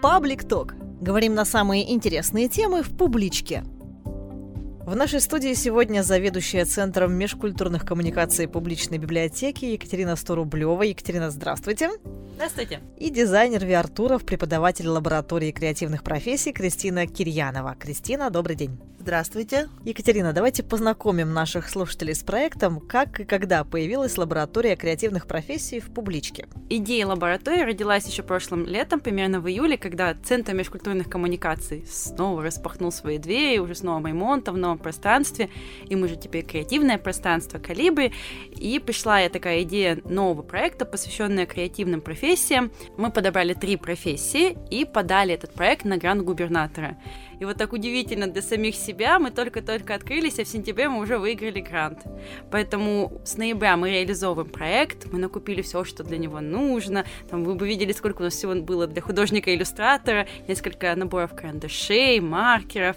Паблик 0.00 0.46
Ток. 0.46 0.76
Говорим 1.00 1.34
на 1.34 1.44
самые 1.44 1.92
интересные 1.92 2.48
темы 2.48 2.84
в 2.84 2.96
публичке. 2.96 3.64
В 4.88 4.96
нашей 4.96 5.20
студии 5.20 5.52
сегодня 5.52 6.02
заведующая 6.02 6.64
Центром 6.64 7.12
межкультурных 7.12 7.84
коммуникаций 7.84 8.48
публичной 8.48 8.96
библиотеки 8.96 9.66
Екатерина 9.66 10.16
Сторублева. 10.16 10.80
Екатерина, 10.80 11.30
здравствуйте. 11.30 11.90
Здравствуйте. 12.36 12.80
И 12.96 13.10
дизайнер 13.10 13.62
VR-туров, 13.64 14.24
преподаватель 14.24 14.88
лаборатории 14.88 15.52
креативных 15.52 16.02
профессий 16.02 16.52
Кристина 16.54 17.06
Кирьянова. 17.06 17.76
Кристина, 17.78 18.30
добрый 18.30 18.56
день. 18.56 18.78
Здравствуйте. 18.98 19.68
Екатерина, 19.84 20.32
давайте 20.32 20.62
познакомим 20.62 21.32
наших 21.32 21.70
слушателей 21.70 22.14
с 22.14 22.22
проектом, 22.22 22.80
как 22.80 23.20
и 23.20 23.24
когда 23.24 23.64
появилась 23.64 24.18
лаборатория 24.18 24.76
креативных 24.76 25.26
профессий 25.26 25.80
в 25.80 25.90
публичке. 25.90 26.46
Идея 26.68 27.06
лаборатории 27.06 27.62
родилась 27.62 28.06
еще 28.06 28.22
прошлым 28.22 28.66
летом, 28.66 29.00
примерно 29.00 29.40
в 29.40 29.48
июле, 29.48 29.78
когда 29.78 30.14
Центр 30.14 30.52
межкультурных 30.52 31.08
коммуникаций 31.08 31.86
снова 31.90 32.42
распахнул 32.42 32.92
свои 32.92 33.18
двери, 33.18 33.58
уже 33.58 33.74
с 33.74 33.82
новым 33.82 34.08
ремонтом, 34.08 34.56
в 34.56 34.58
пространстве, 34.78 35.48
и 35.86 35.96
мы 35.96 36.08
же 36.08 36.16
теперь 36.16 36.44
креативное 36.44 36.98
пространство 36.98 37.58
Калибри, 37.58 38.12
и 38.50 38.78
пришла 38.78 39.20
я 39.20 39.28
такая 39.28 39.62
идея 39.62 40.00
нового 40.04 40.42
проекта, 40.42 40.84
посвященная 40.84 41.46
креативным 41.46 42.00
профессиям. 42.00 42.70
Мы 42.96 43.10
подобрали 43.10 43.54
три 43.54 43.76
профессии 43.76 44.56
и 44.70 44.84
подали 44.84 45.34
этот 45.34 45.52
проект 45.52 45.84
на 45.84 45.96
грант 45.96 46.22
губернатора. 46.22 46.96
И 47.40 47.44
вот 47.44 47.56
так 47.56 47.72
удивительно 47.72 48.26
для 48.26 48.42
самих 48.42 48.74
себя, 48.74 49.18
мы 49.18 49.30
только-только 49.30 49.94
открылись, 49.94 50.38
а 50.40 50.44
в 50.44 50.48
сентябре 50.48 50.88
мы 50.88 51.00
уже 51.00 51.18
выиграли 51.18 51.60
грант. 51.60 52.00
Поэтому 52.50 53.20
с 53.24 53.36
ноября 53.36 53.76
мы 53.76 53.90
реализовываем 53.90 54.50
проект, 54.50 55.06
мы 55.12 55.18
накупили 55.18 55.62
все, 55.62 55.84
что 55.84 56.02
для 56.02 56.18
него 56.18 56.40
нужно. 56.40 57.04
Там 57.30 57.44
вы 57.44 57.54
бы 57.54 57.68
видели, 57.68 57.92
сколько 57.92 58.22
у 58.22 58.24
нас 58.24 58.34
всего 58.34 58.54
было 58.56 58.86
для 58.86 59.02
художника-иллюстратора, 59.02 60.26
несколько 60.48 60.94
наборов 60.96 61.34
карандашей, 61.34 62.18
маркеров. 62.20 62.96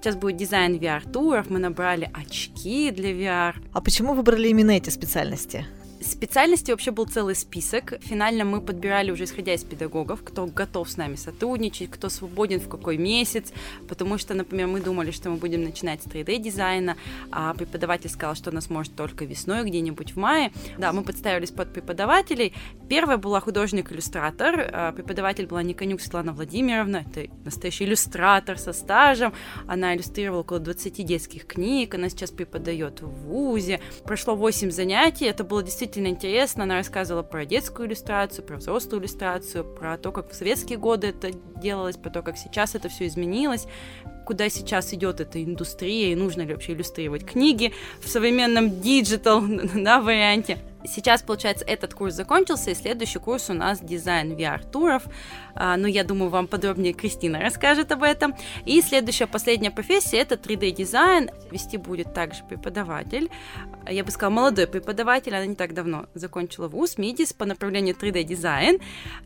Сейчас 0.00 0.14
будет 0.14 0.36
дизайн 0.36 0.76
VR-туров, 0.76 1.50
мы 1.50 1.58
набрали 1.58 2.08
очки 2.14 2.92
для 2.92 3.10
VR. 3.10 3.54
А 3.72 3.80
почему 3.80 4.14
выбрали 4.14 4.48
именно 4.48 4.70
эти 4.70 4.90
специальности? 4.90 5.66
Специальностей 6.00 6.72
вообще 6.72 6.92
был 6.92 7.06
целый 7.06 7.34
список. 7.34 7.94
Финально 8.00 8.44
мы 8.44 8.60
подбирали 8.60 9.10
уже 9.10 9.24
исходя 9.24 9.54
из 9.54 9.64
педагогов, 9.64 10.22
кто 10.22 10.46
готов 10.46 10.88
с 10.88 10.96
нами 10.96 11.16
сотрудничать, 11.16 11.90
кто 11.90 12.08
свободен 12.08 12.60
в 12.60 12.68
какой 12.68 12.96
месяц, 12.96 13.52
потому 13.88 14.16
что, 14.16 14.34
например, 14.34 14.68
мы 14.68 14.80
думали, 14.80 15.10
что 15.10 15.28
мы 15.28 15.36
будем 15.36 15.64
начинать 15.64 16.02
с 16.02 16.06
3D-дизайна, 16.06 16.96
а 17.32 17.52
преподаватель 17.54 18.10
сказал, 18.10 18.36
что 18.36 18.52
нас 18.52 18.70
может 18.70 18.94
только 18.94 19.24
весной, 19.24 19.64
где-нибудь 19.64 20.12
в 20.12 20.16
мае. 20.18 20.52
Да, 20.78 20.92
мы 20.92 21.02
подставились 21.02 21.50
под 21.50 21.72
преподавателей. 21.72 22.54
Первая 22.88 23.16
была 23.16 23.40
художник-иллюстратор, 23.40 24.70
а 24.72 24.92
преподаватель 24.92 25.46
была 25.46 25.64
Никонюк 25.64 26.00
Светлана 26.00 26.32
Владимировна, 26.32 27.04
это 27.10 27.28
настоящий 27.44 27.84
иллюстратор 27.84 28.56
со 28.56 28.72
стажем, 28.72 29.32
она 29.66 29.96
иллюстрировала 29.96 30.40
около 30.42 30.60
20 30.60 31.04
детских 31.04 31.46
книг, 31.46 31.94
она 31.94 32.08
сейчас 32.08 32.30
преподает 32.30 33.00
в 33.00 33.08
ВУЗе. 33.08 33.80
Прошло 34.04 34.36
8 34.36 34.70
занятий, 34.70 35.24
это 35.24 35.42
было 35.42 35.62
действительно 35.62 35.87
действительно 35.88 36.14
интересно. 36.14 36.64
Она 36.64 36.76
рассказывала 36.76 37.22
про 37.22 37.46
детскую 37.46 37.88
иллюстрацию, 37.88 38.44
про 38.44 38.56
взрослую 38.56 39.00
иллюстрацию, 39.00 39.64
про 39.64 39.96
то, 39.96 40.12
как 40.12 40.30
в 40.30 40.34
советские 40.34 40.78
годы 40.78 41.08
это 41.08 41.30
делалось, 41.32 41.96
про 41.96 42.10
то, 42.10 42.22
как 42.22 42.36
сейчас 42.36 42.74
это 42.74 42.90
все 42.90 43.06
изменилось, 43.06 43.66
куда 44.28 44.50
сейчас 44.50 44.92
идет 44.92 45.20
эта 45.20 45.42
индустрия 45.42 46.12
и 46.12 46.14
нужно 46.14 46.42
ли 46.42 46.52
вообще 46.52 46.74
иллюстрировать 46.74 47.24
книги 47.24 47.72
в 48.02 48.08
современном 48.08 48.82
digital 48.82 49.42
да, 49.74 50.02
варианте. 50.02 50.58
Сейчас, 50.84 51.22
получается, 51.22 51.64
этот 51.64 51.92
курс 51.92 52.14
закончился, 52.14 52.70
и 52.70 52.74
следующий 52.74 53.18
курс 53.18 53.50
у 53.50 53.52
нас 53.52 53.80
дизайн 53.80 54.32
VR-туров. 54.32 55.02
А, 55.54 55.76
ну, 55.76 55.88
я 55.88 56.04
думаю, 56.04 56.30
вам 56.30 56.46
подробнее 56.46 56.92
Кристина 56.92 57.40
расскажет 57.40 57.90
об 57.90 58.04
этом. 58.04 58.34
И 58.64 58.80
следующая, 58.80 59.26
последняя 59.26 59.72
профессия– 59.72 60.18
это 60.18 60.36
3D-дизайн. 60.36 61.30
Вести 61.50 61.78
будет 61.78 62.14
также 62.14 62.44
преподаватель. 62.44 63.28
Я 63.88 64.04
бы 64.04 64.10
сказала, 64.12 64.34
молодой 64.34 64.68
преподаватель. 64.68 65.34
Она 65.34 65.46
не 65.46 65.56
так 65.56 65.74
давно 65.74 66.06
закончила 66.14 66.68
вуз 66.68 66.96
МИДИС 66.96 67.32
по 67.32 67.44
направлению 67.44 67.96
3D-дизайн. 67.96 68.78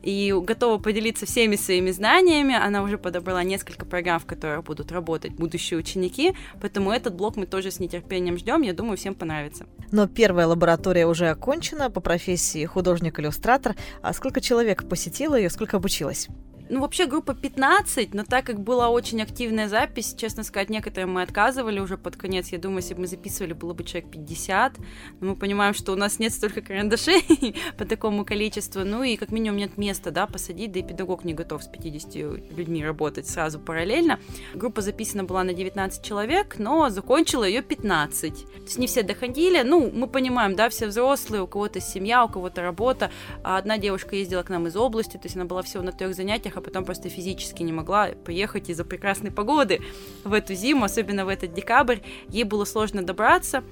И 0.03 0.32
готова 0.32 0.78
поделиться 0.78 1.27
всеми 1.27 1.56
своими 1.56 1.91
знаниями. 1.91 2.54
Она 2.54 2.82
уже 2.82 2.97
подобрала 2.97 3.43
несколько 3.43 3.84
программ, 3.84 4.21
в 4.21 4.27
которых 4.27 4.65
будут 4.65 4.91
работать 4.92 5.32
будущие 5.32 5.78
ученики. 5.78 6.34
Поэтому 6.60 6.92
этот 6.92 7.14
блок 7.14 7.36
мы 7.36 7.47
тоже 7.47 7.70
с 7.70 7.80
нетерпением 7.80 8.38
ждем. 8.38 8.62
Я 8.62 8.72
думаю, 8.72 8.97
всем 8.97 9.14
понравится. 9.14 9.66
Но 9.91 10.06
первая 10.06 10.47
лаборатория 10.47 11.06
уже 11.06 11.28
окончена 11.28 11.91
по 11.91 12.00
профессии 12.00 12.64
художник-иллюстратор. 12.64 13.76
А 14.03 14.12
сколько 14.12 14.41
человек 14.41 14.88
посетило 14.88 15.34
ее, 15.34 15.50
сколько 15.50 15.78
обучилось? 15.78 16.28
Ну, 16.72 16.81
вообще 16.81 17.05
группа 17.05 17.34
15, 17.34 18.15
но 18.15 18.25
так 18.25 18.47
как 18.47 18.60
была 18.60 18.88
очень 18.88 19.21
активная 19.21 19.69
запись, 19.69 20.15
честно 20.16 20.43
сказать, 20.43 20.71
некоторые 20.71 21.06
мы 21.06 21.21
отказывали 21.21 21.81
уже 21.81 21.99
под 21.99 22.16
конец. 22.16 22.49
Я 22.49 22.59
думаю, 22.59 22.78
если 22.78 22.94
бы 22.94 23.00
мы 23.00 23.06
записывали, 23.09 23.53
было 23.53 23.75
бы 23.75 23.84
человек 23.84 24.10
50. 24.10 24.78
Но 25.21 25.27
мы 25.27 25.37
понимаем, 25.37 25.75
что 25.75 25.93
у 25.93 25.97
нас 25.97 26.19
нет 26.19 26.33
столько 26.33 26.62
карандашей 26.62 27.55
по 27.77 27.84
такому 27.84 28.25
количеству. 28.25 28.87
Ну 28.87 29.03
и 29.03 29.16
как 29.16 29.33
минимум 29.33 29.59
нет 29.59 29.77
места, 29.77 30.10
да, 30.10 30.27
посадить, 30.27 30.72
да 30.72 30.78
и 30.78 30.83
педагог 30.83 31.25
не 31.25 31.34
готов 31.34 31.62
с 31.62 31.69
50 31.69 32.56
людьми 32.56 32.83
работать 32.83 33.28
сразу 33.28 33.60
параллельно. 33.60 34.19
Группа 34.54 34.81
записана 34.81 35.25
была 35.25 35.44
на 35.44 35.53
19 35.53 36.03
человек, 36.03 36.59
но 36.59 36.89
закончила 36.89 37.44
ее 37.44 37.60
15. 37.60 38.34
То 38.34 38.62
есть 38.62 38.78
не 38.78 38.87
все 38.87 39.03
доходили. 39.03 39.60
Ну, 39.60 39.91
мы 39.93 40.06
понимаем, 40.06 40.56
да, 40.56 40.71
все 40.71 40.87
взрослые, 40.87 41.43
у 41.43 41.47
кого-то 41.47 41.81
семья, 41.81 42.25
у 42.25 42.31
кого-то 42.31 42.62
работа. 42.62 43.10
А 43.44 43.59
одна 43.59 43.77
девушка 43.77 44.16
ездила 44.16 44.43
к 44.43 44.49
нам 44.49 44.69
из 44.69 44.77
области, 44.77 45.19
то 45.19 45.25
есть 45.25 45.37
она 45.37 45.44
была 45.44 45.60
всего 45.60 45.83
на 45.83 45.93
трех 45.93 46.15
занятиях, 46.15 46.56
потом 46.62 46.84
просто 46.84 47.09
физически 47.09 47.62
не 47.62 47.73
могла 47.73 48.11
поехать 48.25 48.71
из-за 48.71 48.84
прекрасной 48.84 49.31
погоды 49.31 49.81
в 50.25 50.33
эту 50.33 50.55
зиму, 50.55 50.84
особенно 50.84 51.25
в 51.25 51.28
этот 51.28 51.53
декабрь. 51.53 51.99
Ей 52.28 52.45
было 52.45 52.65
сложно 52.65 53.03
добраться 53.03 53.62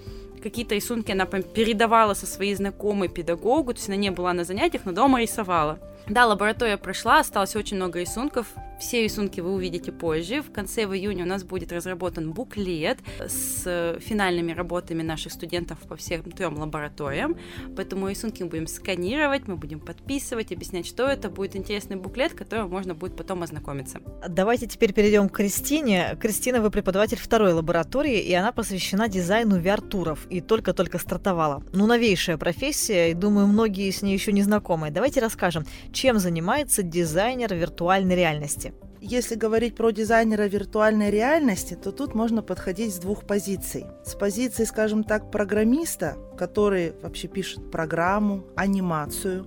какие-то 0.41 0.75
рисунки 0.75 1.13
она 1.13 1.27
передавала 1.27 2.15
со 2.15 2.27
своей 2.27 2.55
знакомой 2.55 3.09
педагогу, 3.09 3.73
то 3.73 3.79
есть 3.79 3.89
она 3.89 3.97
не 3.97 4.11
была 4.11 4.33
на 4.33 4.45
занятиях, 4.45 4.85
но 4.85 4.93
дома 4.93 5.21
рисовала. 5.21 5.79
Да, 6.09 6.27
лаборатория 6.27 6.77
прошла, 6.77 7.21
осталось 7.21 7.55
очень 7.55 7.77
много 7.77 8.01
рисунков. 8.01 8.49
Все 8.81 9.03
рисунки 9.03 9.41
вы 9.41 9.53
увидите 9.53 9.93
позже. 9.93 10.41
В 10.41 10.51
конце 10.51 10.87
в 10.87 10.95
июне 10.95 11.25
у 11.25 11.27
нас 11.27 11.45
будет 11.45 11.71
разработан 11.71 12.33
буклет 12.33 12.99
с 13.19 13.99
финальными 14.01 14.53
работами 14.53 15.03
наших 15.03 15.33
студентов 15.33 15.79
по 15.81 15.97
всем 15.97 16.23
трем 16.23 16.59
лабораториям. 16.59 17.37
Поэтому 17.77 18.09
рисунки 18.09 18.43
мы 18.43 18.49
будем 18.49 18.67
сканировать, 18.67 19.47
мы 19.47 19.57
будем 19.57 19.81
подписывать, 19.81 20.51
объяснять, 20.51 20.87
что 20.87 21.07
это. 21.07 21.29
Будет 21.29 21.57
интересный 21.57 21.97
буклет, 21.97 22.33
которым 22.33 22.71
можно 22.71 22.95
будет 22.95 23.17
потом 23.17 23.43
ознакомиться. 23.43 24.01
Давайте 24.27 24.67
теперь 24.67 24.95
перейдем 24.95 25.29
к 25.29 25.37
Кристине. 25.37 26.17
Кристина, 26.19 26.63
вы 26.63 26.71
преподаватель 26.71 27.19
второй 27.19 27.53
лаборатории, 27.53 28.19
и 28.19 28.33
она 28.33 28.51
посвящена 28.51 29.09
дизайну 29.09 29.61
VR-туров 29.61 30.27
и 30.31 30.41
только-только 30.41 30.99
стартовала. 30.99 31.63
Ну, 31.75 31.87
новейшая 31.87 32.39
профессия, 32.39 33.11
и 33.11 33.15
думаю, 33.15 33.47
многие 33.47 33.91
с 33.91 34.01
ней 34.01 34.15
еще 34.15 34.33
не 34.33 34.43
знакомы. 34.43 34.91
Давайте 34.91 35.21
расскажем, 35.21 35.67
чем 35.93 36.19
занимается 36.19 36.83
дизайнер 36.83 37.55
виртуальной 37.55 38.17
реальности. 38.17 38.73
Если 39.03 39.35
говорить 39.35 39.77
про 39.77 39.93
дизайнера 39.93 40.43
виртуальной 40.43 41.11
реальности, 41.11 41.75
то 41.75 41.91
тут 41.91 42.15
можно 42.15 42.43
подходить 42.43 42.95
с 42.95 42.99
двух 42.99 43.27
позиций. 43.27 43.87
С 44.05 44.15
позиции, 44.15 44.65
скажем 44.65 45.05
так, 45.05 45.31
программиста, 45.31 46.17
который 46.41 46.95
вообще 47.03 47.29
пишет 47.29 47.71
программу, 47.71 48.47
анимацию 48.57 49.47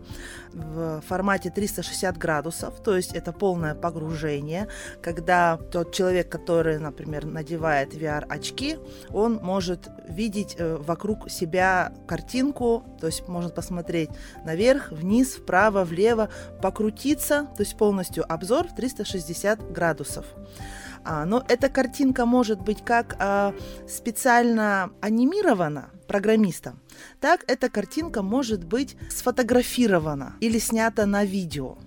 в 0.54 1.02
формате 1.02 1.50
360 1.50 2.20
градусов, 2.20 2.84
то 2.84 2.96
есть 2.96 3.16
это 3.16 3.32
полное 3.32 3.74
погружение, 3.74 4.68
когда 5.02 5.58
тот 5.58 5.92
человек, 5.92 6.30
который, 6.30 6.78
например, 6.78 7.26
надевает 7.26 7.96
VR-очки, 7.96 8.78
он 9.10 9.40
может 9.42 9.90
видеть 10.08 10.56
э, 10.60 10.76
вокруг 10.76 11.32
себя 11.32 11.92
картинку, 12.06 12.84
то 13.02 13.08
есть 13.08 13.28
может 13.28 13.56
посмотреть 13.56 14.12
наверх, 14.46 14.92
вниз, 14.92 15.38
вправо, 15.38 15.84
влево, 15.86 16.30
покрутиться, 16.62 17.48
то 17.58 17.64
есть 17.64 17.76
полностью 17.76 18.32
обзор 18.32 18.68
в 18.68 18.76
360 18.76 19.72
градусов. 19.72 20.28
А, 21.04 21.26
но 21.26 21.44
эта 21.50 21.70
картинка 21.70 22.28
может 22.28 22.62
быть 22.62 22.86
как 22.86 23.16
а, 23.18 23.56
специально 23.88 24.92
анимирована 25.02 25.90
программистом, 26.08 26.80
так 27.20 27.44
эта 27.48 27.70
картинка 27.70 28.22
может 28.22 28.64
быть 28.64 28.96
сфотографирована 29.10 30.36
или 30.40 30.60
снята 30.60 31.06
на 31.06 31.26
видео. 31.26 31.78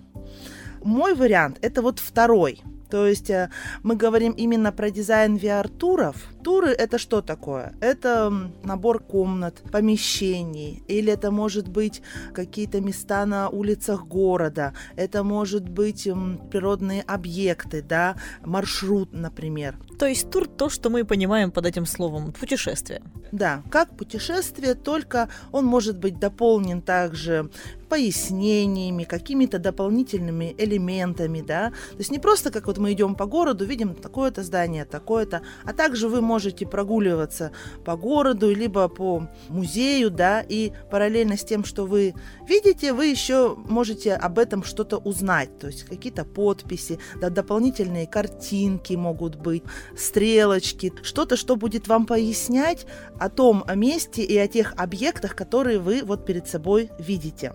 Мой 0.83 1.15
вариант 1.15 1.57
это 1.61 1.81
вот 1.81 1.99
второй. 1.99 2.61
То 2.89 3.07
есть 3.07 3.29
э, 3.29 3.49
мы 3.83 3.95
говорим 3.95 4.31
именно 4.31 4.71
про 4.71 4.89
дизайн 4.89 5.35
VR-туров, 5.37 6.15
Туры 6.47 6.69
это 6.69 6.97
что 6.97 7.21
такое? 7.21 7.73
Это 7.81 8.31
набор 8.63 9.03
комнат, 9.03 9.61
помещений, 9.69 10.81
или 10.87 11.11
это 11.11 11.29
может 11.29 11.67
быть 11.67 12.01
какие-то 12.33 12.79
места 12.79 13.25
на 13.25 13.49
улицах 13.49 14.05
города, 14.05 14.73
это 14.95 15.23
может 15.23 15.67
быть 15.67 16.07
природные 16.49 17.01
объекты, 17.01 17.81
да, 17.81 18.15
маршрут, 18.45 19.11
например. 19.11 19.77
То 19.99 20.05
есть 20.05 20.29
тур 20.29 20.47
то, 20.47 20.69
что 20.69 20.89
мы 20.89 21.03
понимаем 21.03 21.51
под 21.51 21.65
этим 21.65 21.85
словом 21.85 22.31
путешествие. 22.31 23.01
Да, 23.33 23.61
как 23.69 23.97
путешествие, 23.97 24.73
только 24.73 25.27
он 25.51 25.65
может 25.65 25.97
быть 25.97 26.17
дополнен 26.17 26.81
также 26.81 27.49
пояснениями, 27.89 29.03
какими-то 29.03 29.59
дополнительными 29.59 30.55
элементами, 30.57 31.41
да. 31.41 31.71
То 31.91 31.97
есть 31.97 32.11
не 32.11 32.19
просто 32.19 32.51
как 32.51 32.67
вот 32.67 32.77
мы 32.77 32.93
идем 32.93 33.15
по 33.15 33.25
городу, 33.25 33.65
видим 33.65 33.95
такое-то 33.95 34.43
здание, 34.43 34.85
такое-то, 34.85 35.41
а 35.63 35.73
также 35.73 36.09
вы 36.09 36.21
можете 36.21 36.65
прогуливаться 36.65 37.51
по 37.85 37.95
городу, 37.95 38.53
либо 38.53 38.87
по 38.87 39.27
музею, 39.49 40.11
да, 40.11 40.41
и 40.41 40.71
параллельно 40.91 41.37
с 41.37 41.43
тем, 41.43 41.63
что 41.63 41.85
вы 41.85 42.13
видите, 42.47 42.93
вы 42.93 43.07
еще 43.07 43.55
можете 43.55 44.13
об 44.13 44.39
этом 44.39 44.63
что-то 44.63 44.97
узнать, 44.97 45.57
то 45.59 45.67
есть 45.67 45.83
какие-то 45.83 46.25
подписи, 46.25 46.99
да, 47.19 47.29
дополнительные 47.29 48.07
картинки 48.07 48.93
могут 48.93 49.35
быть, 49.35 49.63
стрелочки, 49.97 50.93
что-то, 51.03 51.37
что 51.37 51.55
будет 51.55 51.87
вам 51.87 52.05
пояснять 52.05 52.85
о 53.19 53.29
том 53.29 53.63
месте 53.75 54.23
и 54.23 54.37
о 54.37 54.47
тех 54.47 54.73
объектах, 54.77 55.35
которые 55.35 55.79
вы 55.79 56.01
вот 56.03 56.25
перед 56.25 56.47
собой 56.47 56.89
видите. 56.99 57.53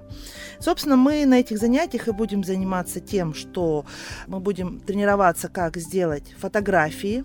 Собственно, 0.61 0.97
мы 0.97 1.27
на 1.27 1.41
этих 1.41 1.59
занятиях 1.59 2.09
и 2.09 2.13
будем 2.13 2.45
заниматься 2.45 3.01
тем, 3.01 3.35
что 3.35 3.85
мы 4.27 4.41
будем 4.41 4.81
тренироваться, 4.81 5.49
как 5.49 5.77
сделать 5.77 6.35
фотографии, 6.39 7.25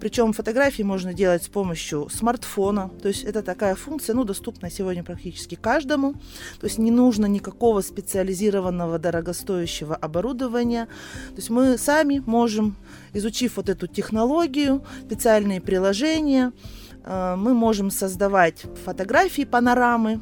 причем 0.00 0.32
фотографии 0.32 0.82
можно 0.82 1.14
делать 1.14 1.42
с 1.44 1.48
помощью 1.48 2.08
смартфона. 2.10 2.90
То 3.00 3.08
есть 3.08 3.24
это 3.24 3.42
такая 3.42 3.74
функция, 3.74 4.14
ну, 4.14 4.24
доступна 4.24 4.70
сегодня 4.70 5.02
практически 5.02 5.54
каждому. 5.54 6.12
То 6.60 6.66
есть 6.66 6.78
не 6.78 6.90
нужно 6.90 7.26
никакого 7.26 7.80
специализированного 7.80 8.98
дорогостоящего 8.98 9.96
оборудования. 9.96 10.86
То 11.30 11.36
есть 11.36 11.50
мы 11.50 11.78
сами 11.78 12.22
можем, 12.26 12.76
изучив 13.14 13.56
вот 13.56 13.68
эту 13.68 13.86
технологию, 13.86 14.84
специальные 15.06 15.60
приложения, 15.60 16.52
э, 17.04 17.34
мы 17.36 17.54
можем 17.54 17.90
создавать 17.90 18.64
фотографии, 18.84 19.44
панорамы, 19.44 20.20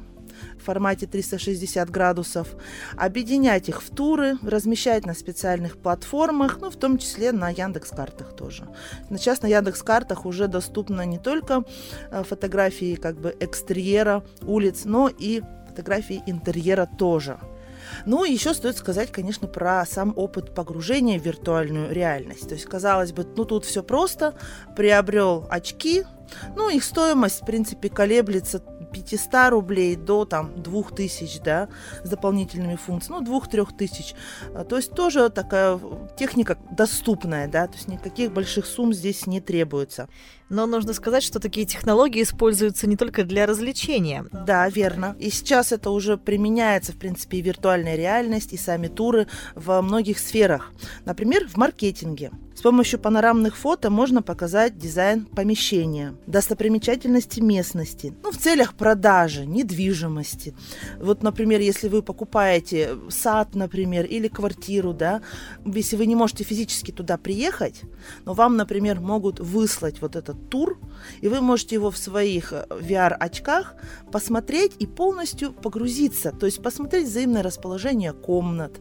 в 0.59 0.65
формате 0.65 1.07
360 1.07 1.91
градусов, 1.91 2.49
объединять 2.97 3.69
их 3.69 3.83
в 3.83 3.91
туры, 3.91 4.37
размещать 4.43 5.07
на 5.07 5.15
специальных 5.15 5.77
платформах, 5.79 6.59
ну, 6.61 6.71
в 6.71 6.77
том 6.77 6.99
числе 6.99 7.33
на 7.33 7.51
Яндекс 7.51 7.91
Картах 7.91 8.35
тоже. 8.37 8.67
Сейчас 9.11 9.43
на 9.43 9.47
Яндекс 9.47 9.83
Картах 9.83 10.27
уже 10.27 10.49
доступны 10.49 11.07
не 11.07 11.19
только 11.19 11.65
э, 12.11 12.23
фотографии 12.25 12.95
как 12.95 13.21
бы 13.21 13.37
экстерьера 13.41 14.25
улиц, 14.43 14.83
но 14.85 15.09
и 15.09 15.43
фотографии 15.69 16.23
интерьера 16.27 16.89
тоже. 16.99 17.39
Ну, 18.07 18.25
и 18.25 18.33
еще 18.33 18.55
стоит 18.55 18.77
сказать, 18.77 19.13
конечно, 19.13 19.47
про 19.49 19.85
сам 19.87 20.13
опыт 20.17 20.55
погружения 20.55 21.19
в 21.19 21.25
виртуальную 21.25 21.93
реальность. 21.93 22.49
То 22.49 22.55
есть, 22.55 22.67
казалось 22.67 23.13
бы, 23.13 23.27
ну 23.37 23.45
тут 23.45 23.65
все 23.65 23.83
просто. 23.83 24.35
Приобрел 24.77 25.47
очки, 25.51 26.05
ну, 26.57 26.69
их 26.69 26.85
стоимость, 26.85 27.43
в 27.43 27.47
принципе, 27.47 27.89
колеблется 27.89 28.63
500 28.95 29.51
рублей 29.51 29.97
до 29.97 30.25
там 30.25 30.63
2000, 30.63 31.41
да, 31.41 31.69
с 32.05 32.09
дополнительными 32.09 32.77
функциями, 32.77 33.25
ну, 33.27 33.41
2-3 33.41 33.77
тысяч. 33.77 34.15
А, 34.55 34.65
то 34.65 34.77
есть 34.77 34.93
тоже 34.93 35.29
такая 35.31 35.81
техника 36.17 36.57
доступная, 36.71 37.49
да, 37.49 37.67
то 37.67 37.75
есть 37.75 37.89
никаких 37.89 38.33
больших 38.33 38.67
сумм 38.67 38.93
здесь 38.93 39.27
не 39.27 39.41
требуется. 39.41 40.09
Но 40.49 40.67
нужно 40.67 40.93
сказать, 40.93 41.23
что 41.23 41.41
такие 41.41 41.67
технологии 41.67 42.23
используются 42.23 42.87
не 42.87 42.97
только 42.97 43.25
для 43.25 43.47
развлечения. 43.47 44.27
Да, 44.33 44.69
верно. 44.69 45.17
И 45.19 45.31
сейчас 45.31 45.73
это 45.73 45.91
уже 45.91 46.17
применяется, 46.17 46.93
в 46.93 46.97
принципе, 46.97 47.39
и 47.39 47.43
виртуальная 47.43 47.97
реальность, 47.97 48.53
и 48.53 48.57
сами 48.57 48.89
туры 48.89 49.27
во 49.55 49.81
многих 49.83 50.19
сферах. 50.19 50.73
Например, 51.05 51.49
в 51.49 51.57
маркетинге. 51.57 52.31
С 52.55 52.61
помощью 52.61 53.01
панорамных 53.01 53.57
фото 53.57 53.91
можно 53.91 54.23
показать 54.23 54.79
дизайн 54.79 55.27
помещения, 55.27 56.15
достопримечательности 56.27 57.41
местности, 57.41 58.15
ну, 58.23 58.31
в 58.31 58.37
целях 58.37 58.75
продажи, 58.75 59.45
недвижимости. 59.45 60.55
Вот, 61.01 61.25
например, 61.25 61.61
если 61.61 61.89
вы 61.89 62.01
покупаете 62.01 62.97
сад, 63.09 63.57
например, 63.57 64.05
или 64.07 64.29
квартиру, 64.29 64.93
да, 64.93 65.21
если 65.65 65.97
вы 65.97 66.07
не 66.07 66.15
можете 66.15 66.45
физически 66.45 66.93
туда 66.93 67.17
приехать, 67.17 67.83
но 68.25 68.35
вам, 68.35 68.57
например, 68.57 69.01
могут 69.01 69.41
выслать 69.41 70.01
вот 70.01 70.15
этот 70.15 70.34
тур, 70.35 70.79
и 71.21 71.29
вы 71.29 71.41
можете 71.41 71.77
его 71.77 71.91
в 71.91 71.97
своих 71.97 72.53
э, 72.53 72.67
VR-очках 72.71 73.75
посмотреть 74.11 74.73
и 74.79 74.87
полностью 74.87 75.53
погрузиться, 75.53 76.33
то 76.33 76.47
есть 76.47 76.63
посмотреть 76.63 77.09
взаимное 77.09 77.43
расположение 77.43 78.13
комнат, 78.13 78.81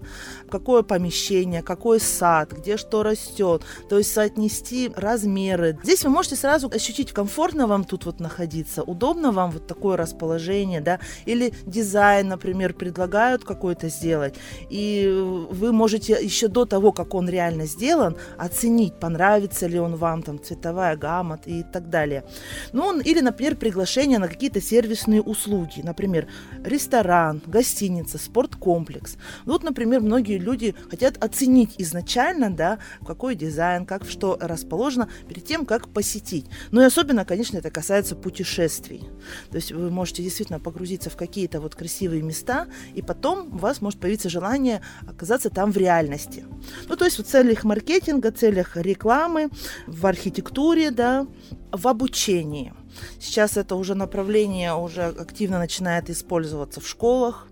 какое 0.50 0.83
помещение, 0.83 1.61
какой 1.61 2.00
сад, 2.00 2.53
где 2.53 2.77
что 2.77 3.03
растет, 3.03 3.63
то 3.89 3.97
есть 3.97 4.13
соотнести 4.13 4.91
размеры. 4.95 5.77
Здесь 5.83 6.03
вы 6.03 6.09
можете 6.09 6.35
сразу 6.35 6.69
ощутить, 6.73 7.11
комфортно 7.11 7.67
вам 7.67 7.83
тут 7.83 8.05
вот 8.05 8.19
находиться, 8.19 8.83
удобно 8.83 9.31
вам 9.31 9.51
вот 9.51 9.67
такое 9.67 9.97
расположение, 9.97 10.81
да, 10.81 11.00
или 11.25 11.53
дизайн, 11.65 12.27
например, 12.27 12.73
предлагают 12.73 13.44
какой-то 13.44 13.89
сделать, 13.89 14.35
и 14.69 15.07
вы 15.51 15.71
можете 15.71 16.13
еще 16.21 16.47
до 16.47 16.65
того, 16.65 16.91
как 16.91 17.13
он 17.13 17.29
реально 17.29 17.65
сделан, 17.65 18.15
оценить, 18.38 19.00
понравится 19.00 19.67
ли 19.67 19.79
он 19.79 19.95
вам, 19.95 20.23
там, 20.23 20.41
цветовая 20.41 20.95
гамма 20.95 21.38
и 21.45 21.63
так 21.63 21.90
далее. 21.90 22.24
Ну, 22.72 23.00
или, 23.00 23.19
например, 23.19 23.56
приглашение 23.56 24.19
на 24.19 24.28
какие-то 24.28 24.62
сервисные 24.62 25.22
услуги, 25.22 25.81
например, 25.84 26.28
ресторан, 26.63 27.42
гостиница, 27.45 28.18
спорткомплекс. 28.18 29.18
Вот, 29.45 29.63
например, 29.63 30.01
многие 30.01 30.38
люди 30.38 30.75
хотят 30.90 31.24
оценить 31.24 31.75
изначально, 31.78 32.50
да, 32.50 32.80
какой 33.06 33.36
дизайн, 33.36 33.86
как 33.86 34.06
что 34.06 34.38
расположено 34.40 35.10
перед 35.28 35.45
тем, 35.45 35.66
как 35.66 35.90
посетить. 35.90 36.45
Ну 36.72 36.81
и 36.81 36.86
особенно, 36.86 37.25
конечно, 37.25 37.57
это 37.57 37.69
касается 37.72 38.16
путешествий. 38.16 39.04
То 39.50 39.56
есть 39.56 39.72
вы 39.72 39.89
можете 39.89 40.24
действительно 40.24 40.60
погрузиться 40.60 41.10
в 41.10 41.16
какие-то 41.16 41.62
вот 41.62 41.75
красивые 41.75 42.22
места, 42.22 42.68
и 42.94 43.01
потом 43.01 43.56
у 43.56 43.57
вас 43.57 43.81
может 43.81 44.00
появиться 44.00 44.30
желание 44.30 44.81
оказаться 45.07 45.50
там 45.50 45.72
в 45.72 45.78
реальности. 45.78 46.46
Ну, 46.88 46.96
то 46.96 47.06
есть 47.06 47.19
в 47.19 47.24
целях 47.24 47.63
маркетинга, 47.63 48.31
целях 48.31 48.78
рекламы, 48.78 49.50
в 49.88 50.06
архитектуре, 50.06 50.92
да, 50.92 51.28
в 51.71 51.88
обучении. 51.88 52.74
Сейчас 53.19 53.57
это 53.57 53.75
уже 53.75 53.95
направление 53.95 54.74
уже 54.74 55.03
активно 55.06 55.59
начинает 55.59 56.09
использоваться 56.09 56.81
в 56.81 56.88
школах. 56.88 57.47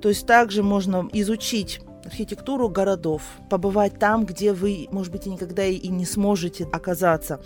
То 0.00 0.08
есть 0.08 0.26
также 0.26 0.62
можно 0.62 1.08
изучить 1.12 1.80
архитектуру 2.04 2.68
городов, 2.68 3.22
побывать 3.48 3.98
там, 3.98 4.26
где 4.26 4.52
вы, 4.52 4.88
может 4.90 5.10
быть, 5.12 5.26
и 5.26 5.30
никогда 5.30 5.64
и 5.64 5.88
не 5.88 6.04
сможете 6.04 6.64
оказаться 6.64 7.40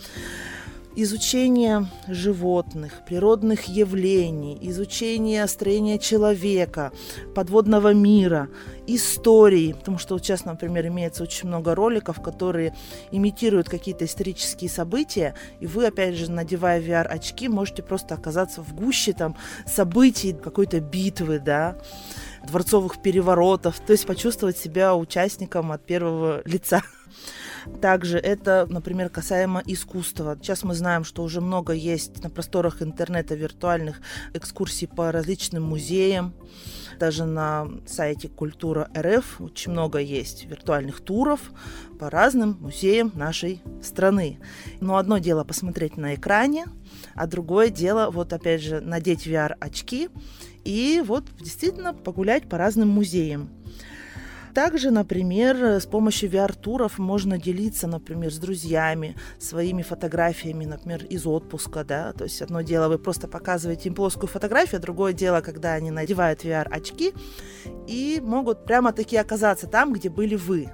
изучение 1.03 1.87
животных, 2.09 3.05
природных 3.07 3.65
явлений, 3.67 4.59
изучение 4.63 5.47
строения 5.47 5.97
человека, 5.97 6.93
подводного 7.37 7.95
мира, 7.95 8.49
истории, 8.89 9.75
потому 9.75 9.99
что 9.99 10.15
вот 10.15 10.25
сейчас, 10.25 10.45
например, 10.45 10.89
имеется 10.89 11.23
очень 11.23 11.47
много 11.47 11.77
роликов, 11.77 12.21
которые 12.21 12.75
имитируют 13.13 13.69
какие-то 13.69 14.07
исторические 14.07 14.71
события, 14.71 15.37
и 15.61 15.69
вы, 15.69 15.87
опять 15.87 16.17
же, 16.17 16.33
надевая 16.33 16.83
VR-очки, 16.83 17.49
можете 17.49 17.85
просто 17.85 18.17
оказаться 18.17 18.61
в 18.63 18.75
гуще 18.75 19.13
там 19.13 19.37
событий 19.69 20.33
какой-то 20.33 20.81
битвы, 20.81 21.39
да, 21.39 21.77
дворцовых 22.45 23.01
переворотов, 23.01 23.79
то 23.79 23.93
есть 23.93 24.05
почувствовать 24.05 24.59
себя 24.59 24.97
участником 24.97 25.71
от 25.71 25.87
первого 25.87 26.43
лица. 26.45 26.83
Также 27.81 28.19
это, 28.19 28.67
например, 28.69 29.09
касаемо 29.09 29.63
искусства. 29.65 30.37
Сейчас 30.41 30.65
мы 30.65 30.75
знаем, 30.75 31.05
что 31.05 31.23
уже 31.23 31.41
много 31.41 31.73
есть 31.73 32.23
на 32.23 32.31
просторах 32.31 32.83
интернета 32.83 33.35
виртуальных 33.37 34.01
экскурсий 34.35 34.89
по 34.89 35.13
различным 35.13 35.63
музеям. 35.63 36.35
Даже 36.99 37.25
на 37.25 37.69
сайте 37.87 38.29
Культура 38.29 38.91
РФ 38.97 39.41
очень 39.41 39.71
много 39.71 39.99
есть 39.99 40.45
виртуальных 40.47 41.01
туров 41.01 41.53
по 42.01 42.11
разным 42.11 42.59
музеям 42.61 43.13
нашей 43.15 43.63
страны. 43.81 44.41
Но 44.81 44.97
одно 44.97 45.19
дело 45.19 45.45
посмотреть 45.45 45.97
на 45.97 46.17
экране, 46.17 46.67
а 47.15 47.29
другое 47.29 47.69
дело, 47.69 48.11
вот 48.11 48.33
опять 48.33 48.63
же, 48.63 48.81
надеть 48.81 49.27
VR-очки 49.27 50.09
и 50.65 51.03
вот 51.07 51.25
действительно 51.41 51.95
погулять 51.95 52.49
по 52.49 52.59
разным 52.59 52.89
музеям. 52.89 53.49
Также, 54.59 54.91
например, 54.91 55.63
с 55.81 55.87
помощью 55.87 56.31
VR-туров 56.31 56.99
можно 56.99 57.39
делиться, 57.39 57.87
например, 57.87 58.33
с 58.33 58.39
друзьями 58.39 59.15
своими 59.39 59.83
фотографиями, 59.83 60.65
например, 60.65 61.05
из 61.05 61.29
отпуска, 61.29 61.85
да, 61.85 62.13
то 62.13 62.25
есть 62.25 62.43
одно 62.43 62.63
дело 62.63 62.89
вы 62.89 62.99
просто 62.99 63.29
показываете 63.29 63.89
им 63.89 63.95
плоскую 63.95 64.27
фотографию, 64.27 64.81
другое 64.81 65.13
дело, 65.13 65.43
когда 65.43 65.75
они 65.75 65.93
надевают 65.93 66.45
VR-очки 66.45 67.15
и 67.87 68.21
могут 68.21 68.65
прямо 68.65 68.93
таки 68.93 69.17
оказаться 69.17 69.69
там, 69.69 69.93
где 69.93 70.09
были 70.09 70.35
вы. 70.35 70.69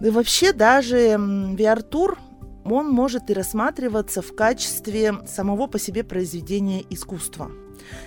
И 0.00 0.10
вообще 0.10 0.52
даже 0.52 0.96
VR-тур 1.16 2.16
он 2.64 2.88
может 2.90 3.30
и 3.30 3.34
рассматриваться 3.34 4.22
в 4.22 4.34
качестве 4.34 5.14
самого 5.26 5.66
по 5.66 5.78
себе 5.78 6.04
произведения 6.04 6.84
искусства. 6.90 7.50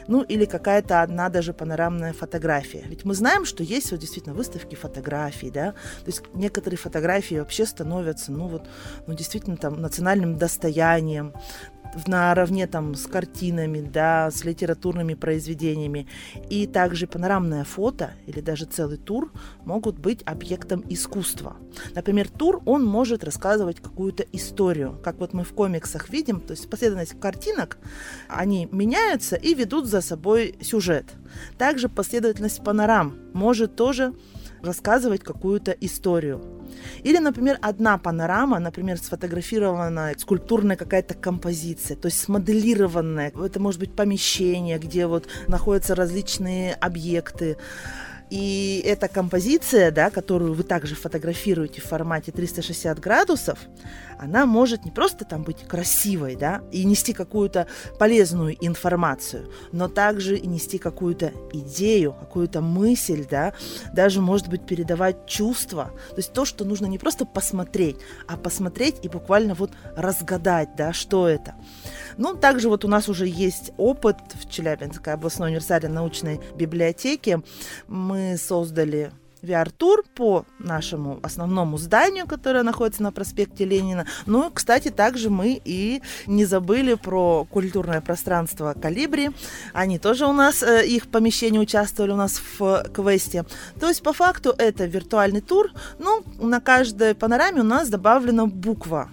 Ну 0.07 0.23
или 0.23 0.45
какая-то 0.45 1.01
одна 1.01 1.29
даже 1.29 1.53
панорамная 1.53 2.13
фотография. 2.13 2.83
Ведь 2.87 3.05
мы 3.05 3.13
знаем, 3.13 3.45
что 3.45 3.63
есть 3.63 3.91
вот 3.91 3.99
действительно 3.99 4.33
выставки 4.33 4.75
фотографий, 4.75 5.51
да, 5.51 5.71
то 5.71 6.07
есть 6.07 6.23
некоторые 6.33 6.77
фотографии 6.77 7.35
вообще 7.35 7.65
становятся, 7.65 8.31
ну 8.31 8.47
вот, 8.47 8.67
ну 9.05 9.13
действительно 9.13 9.57
там 9.57 9.81
национальным 9.81 10.37
достоянием, 10.37 11.33
наравне 12.05 12.67
там 12.67 12.95
с 12.95 13.07
картинами, 13.07 13.81
да, 13.81 14.29
с 14.31 14.43
литературными 14.43 15.13
произведениями. 15.13 16.07
И 16.49 16.67
также 16.67 17.07
панорамное 17.07 17.63
фото 17.63 18.11
или 18.25 18.41
даже 18.41 18.65
целый 18.65 18.97
тур 18.97 19.31
могут 19.65 19.97
быть 19.97 20.23
объектом 20.25 20.83
искусства. 20.89 21.57
Например, 21.95 22.27
тур, 22.29 22.61
он 22.65 22.85
может 22.85 23.23
рассказывать 23.23 23.79
какую-то 23.79 24.23
историю, 24.31 24.99
как 25.03 25.19
вот 25.19 25.33
мы 25.33 25.43
в 25.43 25.53
комиксах 25.53 26.09
видим, 26.09 26.41
то 26.41 26.51
есть 26.51 26.69
последовательность 26.69 27.19
картинок, 27.19 27.77
они 28.27 28.67
меняются 28.71 29.35
и 29.35 29.53
ведут 29.53 29.85
за 29.85 30.01
собой 30.01 30.55
сюжет. 30.61 31.05
Также 31.57 31.89
последовательность 31.89 32.63
панорам 32.63 33.17
может 33.33 33.75
тоже 33.75 34.13
рассказывать 34.67 35.23
какую-то 35.23 35.71
историю. 35.71 36.41
Или, 37.03 37.17
например, 37.17 37.57
одна 37.61 37.97
панорама, 37.97 38.59
например, 38.59 38.97
сфотографированная 38.97 40.15
скульптурная 40.17 40.75
какая-то 40.75 41.15
композиция, 41.15 41.97
то 41.97 42.07
есть 42.07 42.19
смоделированная. 42.19 43.31
Это 43.31 43.59
может 43.59 43.79
быть 43.79 43.95
помещение, 43.95 44.77
где 44.77 45.07
вот 45.07 45.27
находятся 45.47 45.95
различные 45.95 46.75
объекты. 46.75 47.57
И 48.29 48.81
эта 48.85 49.07
композиция, 49.07 49.91
да, 49.91 50.09
которую 50.09 50.53
вы 50.53 50.63
также 50.63 50.95
фотографируете 50.95 51.81
в 51.81 51.85
формате 51.85 52.31
360 52.31 52.99
градусов, 52.99 53.59
она 54.19 54.45
может 54.45 54.83
не 54.83 54.91
просто 54.91 55.23
там 55.23 55.43
быть 55.43 55.65
красивой, 55.67 56.35
да, 56.35 56.61
и 56.71 56.83
нести 56.83 57.13
какую-то 57.13 57.67
полезную 57.99 58.57
информацию, 58.65 59.51
но 59.71 59.87
также 59.87 60.37
и 60.37 60.47
нести 60.47 60.77
какую-то 60.77 61.31
идею, 61.53 62.13
какую-то 62.13 62.61
мысль, 62.61 63.25
да, 63.29 63.53
даже, 63.93 64.21
может 64.21 64.49
быть, 64.49 64.65
передавать 64.65 65.25
чувства. 65.25 65.91
То 66.09 66.17
есть 66.17 66.33
то, 66.33 66.45
что 66.45 66.65
нужно 66.65 66.87
не 66.87 66.97
просто 66.97 67.25
посмотреть, 67.25 67.97
а 68.27 68.35
посмотреть 68.35 68.97
и 69.03 69.07
буквально 69.07 69.53
вот 69.53 69.71
разгадать, 69.95 70.75
да, 70.75 70.91
что 70.91 71.27
это. 71.27 71.55
Ну, 72.17 72.35
также 72.35 72.67
вот 72.67 72.83
у 72.83 72.87
нас 72.87 73.07
уже 73.07 73.27
есть 73.27 73.71
опыт 73.77 74.17
в 74.33 74.49
Челябинской 74.49 75.13
областной 75.13 75.49
универсальной 75.49 75.89
научной 75.89 76.41
библиотеке. 76.55 77.41
Мы 77.87 78.16
создали 78.37 79.11
VR-тур 79.41 80.03
по 80.15 80.45
нашему 80.59 81.19
основному 81.23 81.77
зданию, 81.77 82.27
которое 82.27 82.63
находится 82.63 83.03
на 83.03 83.11
проспекте 83.11 83.65
Ленина. 83.65 84.05
Ну, 84.25 84.49
кстати, 84.53 84.89
также 84.89 85.29
мы 85.29 85.61
и 85.63 86.01
не 86.25 86.45
забыли 86.45 86.95
про 86.95 87.45
культурное 87.45 88.01
пространство 88.01 88.75
«Калибри». 88.79 89.31
Они 89.73 89.99
тоже 89.99 90.25
у 90.25 90.33
нас, 90.33 90.63
э, 90.63 90.85
их 90.85 91.07
помещения 91.07 91.59
участвовали 91.59 92.11
у 92.11 92.15
нас 92.15 92.41
в 92.59 92.83
квесте. 92.93 93.45
То 93.79 93.87
есть, 93.87 94.03
по 94.03 94.13
факту, 94.13 94.53
это 94.57 94.85
виртуальный 94.85 95.41
тур. 95.41 95.71
Ну, 95.99 96.23
на 96.39 96.59
каждой 96.59 97.15
панораме 97.15 97.61
у 97.61 97.65
нас 97.65 97.89
добавлена 97.89 98.47
буква 98.47 99.09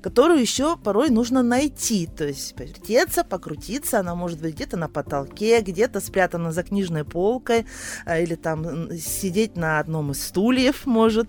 которую 0.00 0.40
еще 0.40 0.76
порой 0.76 1.10
нужно 1.10 1.42
найти, 1.42 2.06
то 2.06 2.26
есть 2.26 2.54
повертеться, 2.54 3.24
покрутиться, 3.24 4.00
она 4.00 4.14
может 4.14 4.40
быть 4.40 4.54
где-то 4.54 4.76
на 4.76 4.88
потолке, 4.88 5.60
где-то 5.60 6.00
спрятана 6.00 6.52
за 6.52 6.62
книжной 6.62 7.04
полкой, 7.04 7.66
а, 8.04 8.18
или 8.18 8.34
там 8.34 8.90
сидеть 8.96 9.56
на 9.56 9.78
одном 9.78 10.12
из 10.12 10.24
стульев 10.24 10.86
может. 10.86 11.28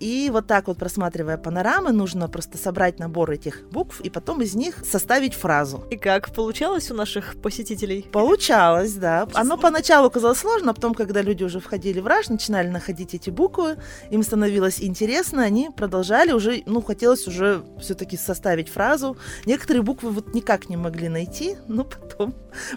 И 0.00 0.30
вот 0.32 0.46
так 0.46 0.68
вот, 0.68 0.78
просматривая 0.78 1.38
панорамы, 1.38 1.92
нужно 1.92 2.28
просто 2.28 2.58
собрать 2.58 2.98
набор 2.98 3.30
этих 3.30 3.68
букв 3.70 4.00
и 4.00 4.10
потом 4.10 4.42
из 4.42 4.54
них 4.54 4.84
составить 4.84 5.34
фразу. 5.34 5.84
И 5.90 5.96
как 5.96 6.32
получалось 6.34 6.90
у 6.90 6.94
наших 6.94 7.36
посетителей? 7.40 8.06
Получалось, 8.12 8.94
да. 8.94 9.28
Оно 9.34 9.56
поначалу 9.56 10.10
казалось 10.10 10.38
сложно, 10.38 10.70
а 10.70 10.74
потом, 10.74 10.94
когда 10.94 11.22
люди 11.22 11.44
уже 11.44 11.60
входили 11.60 12.00
в 12.00 12.06
раж, 12.06 12.28
начинали 12.28 12.68
находить 12.68 13.14
эти 13.14 13.30
буквы, 13.30 13.76
им 14.10 14.22
становилось 14.22 14.80
интересно, 14.80 15.42
они 15.42 15.70
продолжали 15.74 16.32
уже, 16.32 16.62
ну, 16.66 16.82
хотелось 16.82 17.26
уже 17.26 17.64
все-таки 18.08 18.16
составить 18.16 18.68
фразу. 18.68 19.16
Некоторые 19.46 19.82
буквы 19.82 20.10
вот 20.10 20.34
никак 20.34 20.68
не 20.68 20.76
могли 20.76 21.08
найти, 21.08 21.56
но 21.68 21.84
потом 21.84 22.34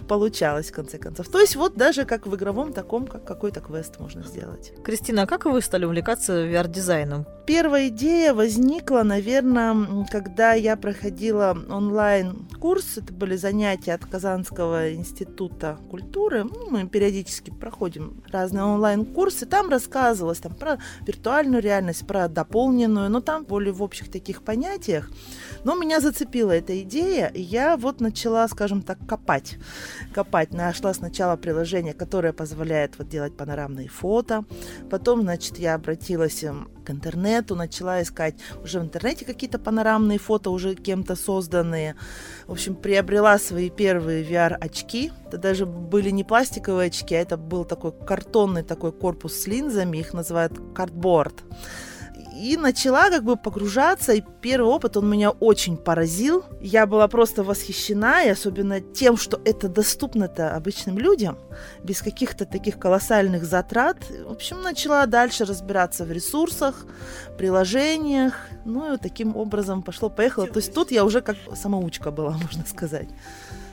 получалось 0.08 0.70
в 0.70 0.72
конце 0.72 0.98
концов. 0.98 1.28
То 1.28 1.40
есть 1.40 1.56
вот 1.56 1.74
даже 1.76 2.04
как 2.04 2.26
в 2.26 2.34
игровом 2.34 2.72
таком, 2.72 3.06
как 3.06 3.24
какой-то 3.24 3.60
квест 3.60 3.98
можно 3.98 4.22
сделать. 4.22 4.72
Кристина, 4.84 5.22
а 5.22 5.26
как 5.26 5.44
вы 5.46 5.60
стали 5.62 5.84
увлекаться 5.84 6.32
VR-дизайном? 6.46 7.26
Первая 7.46 7.88
идея 7.88 8.34
возникла, 8.34 9.02
наверное, 9.02 10.06
когда 10.10 10.52
я 10.52 10.76
проходила 10.76 11.56
онлайн-курс. 11.68 12.98
Это 12.98 13.12
были 13.12 13.36
занятия 13.36 13.94
от 13.94 14.06
Казанского 14.06 14.94
института 14.94 15.78
культуры. 15.90 16.44
Ну, 16.44 16.70
мы 16.70 16.86
периодически 16.86 17.50
проходим 17.50 18.22
разные 18.30 18.62
онлайн-курсы. 18.64 19.46
Там 19.46 19.70
рассказывалось 19.70 20.38
там, 20.38 20.54
про 20.54 20.78
виртуальную 21.04 21.60
реальность, 21.62 22.06
про 22.06 22.28
дополненную, 22.28 23.10
но 23.10 23.20
там 23.20 23.44
более 23.44 23.72
в 23.72 23.82
общих 23.82 24.10
таких 24.10 24.42
понятиях. 24.42 25.10
Но 25.64 25.76
меня 25.76 26.00
зацепила 26.00 26.50
эта 26.50 26.80
идея, 26.82 27.28
и 27.28 27.40
я 27.40 27.76
вот 27.76 28.00
начала, 28.00 28.48
скажем 28.48 28.82
так, 28.82 28.98
копать. 29.06 29.58
Копать. 30.12 30.52
Нашла 30.52 30.92
сначала 30.92 31.36
приложение, 31.36 31.94
которое 31.94 32.32
позволяет 32.32 32.98
вот 32.98 33.08
делать 33.08 33.36
панорамные 33.36 33.88
фото. 33.88 34.44
Потом, 34.90 35.22
значит, 35.22 35.58
я 35.58 35.74
обратилась 35.74 36.42
эм, 36.42 36.68
к 36.84 36.90
интернету, 36.90 37.54
начала 37.54 38.02
искать 38.02 38.34
уже 38.64 38.80
в 38.80 38.82
интернете 38.82 39.24
какие-то 39.24 39.58
панорамные 39.58 40.18
фото, 40.18 40.50
уже 40.50 40.74
кем-то 40.74 41.14
созданные. 41.14 41.94
В 42.46 42.52
общем, 42.52 42.74
приобрела 42.74 43.38
свои 43.38 43.70
первые 43.70 44.24
VR-очки. 44.24 45.12
Это 45.28 45.38
даже 45.38 45.64
были 45.64 46.10
не 46.10 46.24
пластиковые 46.24 46.88
очки, 46.88 47.14
а 47.14 47.20
это 47.20 47.36
был 47.36 47.64
такой 47.64 47.92
картонный 47.92 48.64
такой 48.64 48.92
корпус 48.92 49.34
с 49.34 49.46
линзами, 49.46 49.98
их 49.98 50.12
называют 50.12 50.52
картборд 50.74 51.44
и 52.34 52.56
начала 52.56 53.10
как 53.10 53.24
бы 53.24 53.36
погружаться, 53.36 54.12
и 54.12 54.22
первый 54.40 54.66
опыт, 54.66 54.96
он 54.96 55.08
меня 55.08 55.30
очень 55.30 55.76
поразил. 55.76 56.44
Я 56.60 56.86
была 56.86 57.08
просто 57.08 57.44
восхищена, 57.44 58.24
и 58.24 58.30
особенно 58.30 58.80
тем, 58.80 59.16
что 59.16 59.40
это 59.44 59.68
доступно-то 59.68 60.54
обычным 60.56 60.98
людям, 60.98 61.38
без 61.84 62.02
каких-то 62.02 62.44
таких 62.44 62.78
колоссальных 62.78 63.44
затрат. 63.44 63.98
В 64.26 64.32
общем, 64.32 64.62
начала 64.62 65.06
дальше 65.06 65.44
разбираться 65.44 66.04
в 66.04 66.12
ресурсах, 66.12 66.86
приложениях, 67.38 68.34
ну 68.64 68.88
и 68.88 68.90
вот 68.92 69.00
таким 69.00 69.36
образом 69.36 69.82
пошло-поехало. 69.82 70.46
То 70.46 70.58
есть 70.58 70.74
тут 70.74 70.90
я 70.90 71.04
уже 71.04 71.20
как 71.20 71.36
самоучка 71.54 72.10
была, 72.10 72.30
можно 72.42 72.64
сказать. 72.66 73.08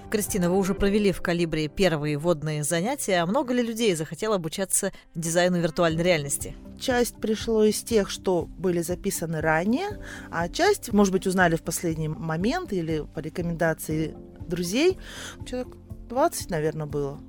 Кристина, 0.10 0.50
вы 0.50 0.58
уже 0.58 0.74
провели 0.74 1.12
в 1.12 1.22
«Калибре» 1.22 1.68
первые 1.68 2.18
водные 2.18 2.64
занятия. 2.64 3.22
А 3.22 3.28
много 3.28 3.54
ли 3.54 3.62
людей 3.62 3.94
захотело 3.94 4.36
обучаться 4.36 4.92
дизайну 5.14 5.60
виртуальной 5.60 6.04
реальности? 6.04 6.56
Часть 6.80 7.16
пришло 7.18 7.64
из 7.64 7.84
тех, 7.84 8.10
что 8.10 8.46
были 8.46 8.82
записаны 8.82 9.40
ранее, 9.40 10.00
а 10.32 10.50
часть, 10.50 10.92
может 10.94 11.14
быть, 11.14 11.28
узнали 11.28 11.56
в 11.56 11.62
последний 11.62 12.08
момент 12.08 12.74
или 12.74 13.06
по 13.14 13.20
рекомендации 13.20 14.16
друзей. 14.40 14.98
Человек 15.46 15.76
20, 16.10 16.50
наверное, 16.50 16.88
было. 16.88 17.20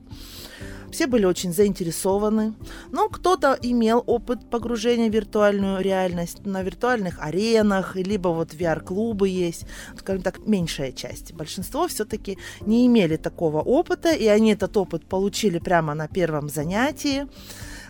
Все 0.91 1.07
были 1.07 1.25
очень 1.25 1.53
заинтересованы. 1.53 2.55
Но 2.91 3.09
кто-то 3.09 3.57
имел 3.63 4.03
опыт 4.07 4.51
погружения 4.51 5.09
в 5.09 5.15
виртуальную 5.15 5.81
реальность 5.81 6.45
на 6.45 6.63
виртуальных 6.63 7.21
аренах, 7.21 7.97
либо 7.97 8.29
вот 8.29 8.53
VR-клубы 8.53 9.29
есть. 9.29 9.67
Скажем 9.97 10.23
так, 10.23 10.47
меньшая 10.47 10.93
часть. 10.93 11.33
Большинство 11.33 11.87
все-таки 11.87 12.39
не 12.61 12.87
имели 12.87 13.17
такого 13.17 13.61
опыта, 13.61 14.13
и 14.13 14.27
они 14.27 14.53
этот 14.53 14.77
опыт 14.77 15.07
получили 15.07 15.59
прямо 15.59 15.95
на 15.95 16.09
первом 16.09 16.49
занятии. 16.49 17.27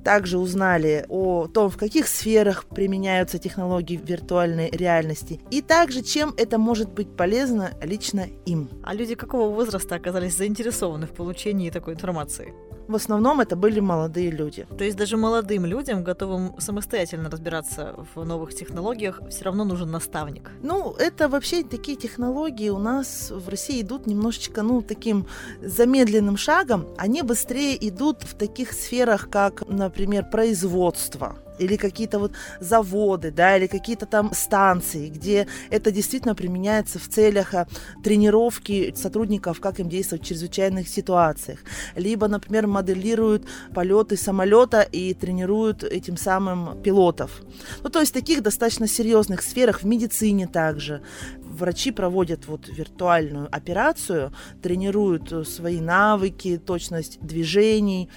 Также 0.04 0.38
узнали 0.38 1.04
о 1.08 1.46
том, 1.46 1.70
в 1.70 1.76
каких 1.76 2.08
сферах 2.08 2.64
применяются 2.64 3.38
технологии 3.38 4.00
виртуальной 4.02 4.70
реальности 4.70 5.40
и 5.50 5.62
также, 5.62 6.02
чем 6.02 6.34
это 6.36 6.58
может 6.58 6.90
быть 6.90 7.16
полезно 7.16 7.70
лично 7.82 8.26
им. 8.46 8.70
А 8.82 8.94
люди 8.94 9.14
какого 9.14 9.54
возраста 9.54 9.94
оказались 9.94 10.36
заинтересованы 10.36 11.06
в 11.06 11.12
получении 11.12 11.70
такой 11.70 11.94
информации? 11.94 12.54
В 12.90 12.96
основном 12.96 13.40
это 13.40 13.54
были 13.54 13.78
молодые 13.78 14.32
люди. 14.32 14.66
То 14.76 14.82
есть 14.82 14.96
даже 14.96 15.16
молодым 15.16 15.64
людям, 15.64 16.02
готовым 16.02 16.56
самостоятельно 16.58 17.30
разбираться 17.30 17.94
в 18.14 18.24
новых 18.24 18.52
технологиях, 18.52 19.20
все 19.30 19.44
равно 19.44 19.62
нужен 19.62 19.92
наставник. 19.92 20.50
Ну, 20.60 20.96
это 20.98 21.28
вообще 21.28 21.62
такие 21.62 21.96
технологии 21.96 22.68
у 22.68 22.78
нас 22.78 23.30
в 23.30 23.48
России 23.48 23.80
идут 23.80 24.08
немножечко, 24.08 24.62
ну, 24.62 24.82
таким 24.82 25.26
замедленным 25.62 26.36
шагом. 26.36 26.88
Они 26.98 27.22
быстрее 27.22 27.76
идут 27.88 28.24
в 28.24 28.34
таких 28.34 28.72
сферах, 28.72 29.30
как, 29.30 29.62
например, 29.68 30.24
производство 30.28 31.36
или 31.60 31.76
какие-то 31.76 32.18
вот 32.18 32.32
заводы, 32.58 33.30
да, 33.30 33.56
или 33.56 33.66
какие-то 33.66 34.06
там 34.06 34.32
станции, 34.34 35.08
где 35.08 35.46
это 35.70 35.90
действительно 35.92 36.34
применяется 36.34 36.98
в 36.98 37.08
целях 37.08 37.54
а, 37.54 37.66
тренировки 38.02 38.92
сотрудников, 38.96 39.60
как 39.60 39.78
им 39.80 39.88
действовать 39.88 40.24
в 40.24 40.28
чрезвычайных 40.28 40.88
ситуациях. 40.88 41.60
Либо, 41.96 42.28
например, 42.28 42.66
моделируют 42.66 43.46
полеты 43.74 44.16
самолета 44.16 44.80
и 44.80 45.14
тренируют 45.14 45.84
этим 45.84 46.16
самым 46.16 46.80
пилотов. 46.82 47.42
Ну, 47.82 47.90
то 47.90 48.00
есть 48.00 48.12
в 48.12 48.14
таких 48.14 48.42
достаточно 48.42 48.86
серьезных 48.86 49.42
сферах, 49.42 49.82
в 49.82 49.86
медицине 49.86 50.46
также, 50.46 51.02
врачи 51.50 51.90
проводят 51.90 52.46
вот 52.46 52.68
виртуальную 52.68 53.48
операцию, 53.50 54.32
тренируют 54.62 55.32
э, 55.32 55.44
свои 55.44 55.80
навыки, 55.80 56.58
точность 56.58 57.20
движений 57.20 58.08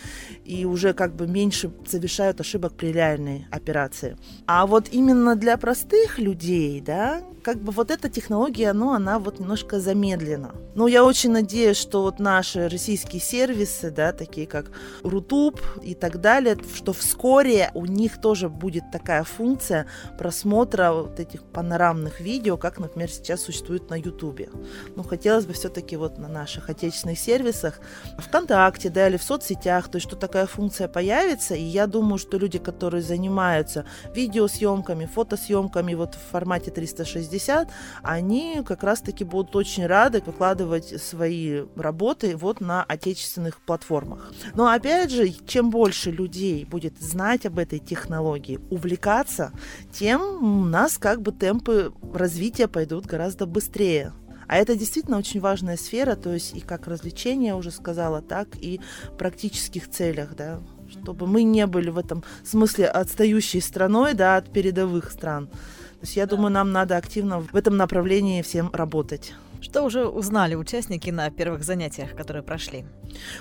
и 0.45 0.65
уже 0.65 0.93
как 0.93 1.15
бы 1.15 1.27
меньше 1.27 1.71
совершают 1.85 2.39
ошибок 2.39 2.73
при 2.73 2.91
реальной 2.91 3.47
операции. 3.51 4.17
А 4.47 4.65
вот 4.65 4.87
именно 4.91 5.35
для 5.35 5.57
простых 5.57 6.19
людей, 6.19 6.81
да, 6.81 7.23
как 7.43 7.57
бы 7.61 7.71
вот 7.71 7.91
эта 7.91 8.09
технология, 8.09 8.73
ну, 8.73 8.93
она 8.93 9.19
вот 9.19 9.39
немножко 9.39 9.79
замедлена. 9.79 10.51
Но 10.75 10.87
я 10.87 11.03
очень 11.03 11.31
надеюсь, 11.31 11.77
что 11.77 12.01
вот 12.01 12.19
наши 12.19 12.67
российские 12.67 13.21
сервисы, 13.21 13.91
да, 13.91 14.11
такие 14.13 14.47
как 14.47 14.71
Рутуб 15.03 15.61
и 15.83 15.93
так 15.93 16.21
далее, 16.21 16.57
что 16.75 16.93
вскоре 16.93 17.69
у 17.73 17.85
них 17.85 18.19
тоже 18.21 18.49
будет 18.49 18.89
такая 18.91 19.23
функция 19.23 19.85
просмотра 20.17 20.91
вот 20.91 21.19
этих 21.19 21.43
панорамных 21.43 22.21
видео, 22.21 22.57
как, 22.57 22.79
например, 22.79 23.09
сейчас 23.09 23.32
существует 23.37 23.89
на 23.89 23.95
Ютубе. 23.95 24.49
Ну, 24.95 25.03
хотелось 25.03 25.45
бы 25.45 25.53
все-таки 25.53 25.95
вот 25.95 26.17
на 26.17 26.27
наших 26.27 26.69
отечественных 26.69 27.19
сервисах, 27.19 27.79
ВКонтакте, 28.17 28.89
да, 28.89 29.07
или 29.07 29.17
в 29.17 29.23
соцсетях, 29.23 29.89
то 29.89 29.97
есть, 29.97 30.07
что 30.07 30.15
такая 30.15 30.45
функция 30.45 30.87
появится, 30.87 31.55
и 31.55 31.63
я 31.63 31.87
думаю, 31.87 32.17
что 32.17 32.37
люди, 32.37 32.59
которые 32.59 33.01
занимаются 33.01 33.85
видеосъемками, 34.13 35.05
фотосъемками 35.05 35.93
вот 35.93 36.15
в 36.15 36.31
формате 36.31 36.71
360 36.71 37.23
60, 37.23 37.69
они 38.01 38.61
как 38.65 38.83
раз-таки 38.83 39.23
будут 39.23 39.55
очень 39.55 39.85
рады 39.85 40.21
выкладывать 40.25 41.01
свои 41.01 41.63
работы 41.75 42.35
вот 42.35 42.61
на 42.61 42.83
отечественных 42.83 43.61
платформах. 43.61 44.31
Но 44.55 44.67
опять 44.67 45.11
же, 45.11 45.29
чем 45.47 45.69
больше 45.69 46.11
людей 46.11 46.65
будет 46.65 46.99
знать 46.99 47.45
об 47.45 47.59
этой 47.59 47.79
технологии, 47.79 48.59
увлекаться, 48.69 49.51
тем 49.91 50.21
у 50.21 50.65
нас 50.65 50.97
как 50.97 51.21
бы 51.21 51.31
темпы 51.31 51.93
развития 52.13 52.67
пойдут 52.67 53.07
гораздо 53.13 53.45
быстрее. 53.45 54.11
А 54.47 54.57
это 54.57 54.75
действительно 54.75 55.19
очень 55.19 55.39
важная 55.39 55.77
сфера, 55.77 56.15
то 56.15 56.33
есть 56.33 56.55
и 56.55 56.61
как 56.61 56.87
развлечение, 56.87 57.53
уже 57.53 57.69
сказала, 57.69 58.23
так 58.23 58.47
и 58.59 58.81
в 59.13 59.17
практических 59.17 59.87
целях, 59.87 60.35
да, 60.35 60.59
чтобы 60.89 61.27
мы 61.27 61.43
не 61.43 61.67
были 61.67 61.91
в 61.91 61.99
этом 61.99 62.23
смысле 62.43 62.87
отстающей 62.87 63.61
страной, 63.61 64.15
да, 64.15 64.37
от 64.37 64.51
передовых 64.51 65.11
стран. 65.11 65.45
То 65.47 66.01
есть 66.01 66.15
я 66.15 66.25
думаю, 66.25 66.51
нам 66.51 66.71
надо 66.71 66.97
активно 66.97 67.39
в 67.39 67.55
этом 67.55 67.77
направлении 67.77 68.41
всем 68.41 68.71
работать. 68.73 69.33
Что 69.63 69.83
уже 69.83 70.05
узнали 70.05 70.55
участники 70.55 71.09
на 71.09 71.29
первых 71.31 71.63
занятиях, 71.63 72.15
которые 72.15 72.43
прошли? 72.43 72.85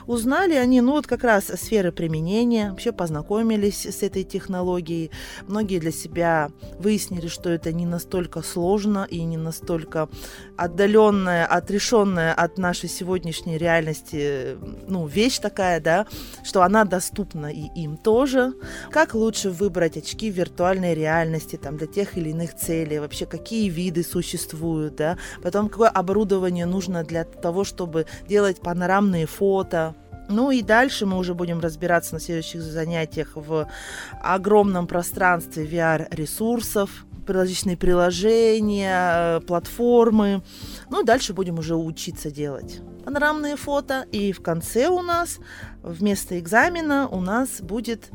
Узнали 0.07 0.55
они, 0.55 0.81
ну 0.81 0.93
вот 0.93 1.09
как 1.09 1.25
раз 1.25 1.47
сферы 1.47 1.91
применения, 1.91 2.71
вообще 2.71 2.93
познакомились 2.93 3.87
с 3.87 4.05
этой 4.05 4.23
технологией. 4.23 5.11
Многие 5.49 5.81
для 5.81 5.91
себя 5.91 6.50
выяснили, 6.79 7.26
что 7.26 7.50
это 7.50 7.73
не 7.73 7.87
настолько 7.87 8.43
сложно 8.43 9.05
и 9.11 9.25
не 9.25 9.37
настолько 9.37 10.09
отдаленная, 10.57 11.45
отрешенная 11.45 12.33
от 12.35 12.57
нашей 12.57 12.88
сегодняшней 12.88 13.59
реальности, 13.59 14.57
ну, 14.87 15.07
вещь 15.07 15.38
такая, 15.38 15.81
да, 15.81 16.07
что 16.45 16.62
она 16.62 16.85
доступна 16.85 17.47
и 17.47 17.67
им 17.75 17.97
тоже. 17.97 18.55
Как 18.93 19.14
лучше 19.14 19.50
выбрать 19.50 19.97
очки 19.97 20.31
виртуальной 20.31 20.95
реальности 20.95 21.57
там 21.57 21.76
для 21.76 21.88
тех 21.88 22.17
или 22.17 22.31
иных 22.31 22.55
целей, 22.55 23.00
вообще 23.00 23.26
какие 23.26 23.69
виды 23.69 24.05
существуют, 24.05 24.95
да, 24.95 25.19
потом 25.43 25.69
какое 25.69 25.88
оборудование 25.88 26.12
нужно 26.66 27.04
для 27.04 27.25
того, 27.25 27.64
чтобы 27.64 28.07
делать 28.28 28.61
панорамные 28.61 29.26
фото, 29.26 29.95
ну 30.28 30.50
и 30.50 30.62
дальше 30.62 31.04
мы 31.04 31.19
уже 31.19 31.35
будем 31.35 31.61
разбираться 31.61 32.14
на 32.14 32.21
следующих 32.21 32.62
занятиях 32.62 33.33
в 33.35 33.69
огромном 34.23 34.87
пространстве 34.87 35.66
VR-ресурсов, 35.66 37.04
различные 37.26 37.76
приложения, 37.76 39.37
э, 39.37 39.40
платформы. 39.40 40.42
Ну, 40.90 41.02
дальше 41.02 41.35
будем 41.35 41.59
уже 41.59 41.76
учиться 41.76 42.31
делать 42.31 42.81
панорамные 43.04 43.57
фото. 43.57 44.07
И 44.12 44.33
в 44.33 44.42
конце 44.42 44.88
у 44.88 45.02
нас 45.02 45.38
вместо 45.83 46.38
экзамена 46.38 47.09
у 47.09 47.21
нас 47.21 47.61
будет 47.61 48.11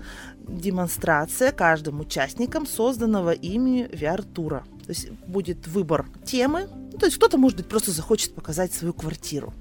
демонстрация 0.47 1.51
каждым 1.51 1.99
участникам 1.99 2.65
созданного 2.65 3.31
ими 3.31 3.89
VR-тура. 3.91 4.63
То 4.87 4.93
есть 4.93 5.09
будет 5.27 5.67
выбор 5.67 6.07
темы. 6.25 6.69
Ну, 6.93 6.97
то 6.97 7.05
есть 7.07 7.17
кто-то, 7.17 7.37
может 7.37 7.57
быть, 7.57 7.67
просто 7.67 7.91
захочет 7.91 8.33
показать 8.33 8.71
свою 8.71 8.93
квартиру. 8.93 9.53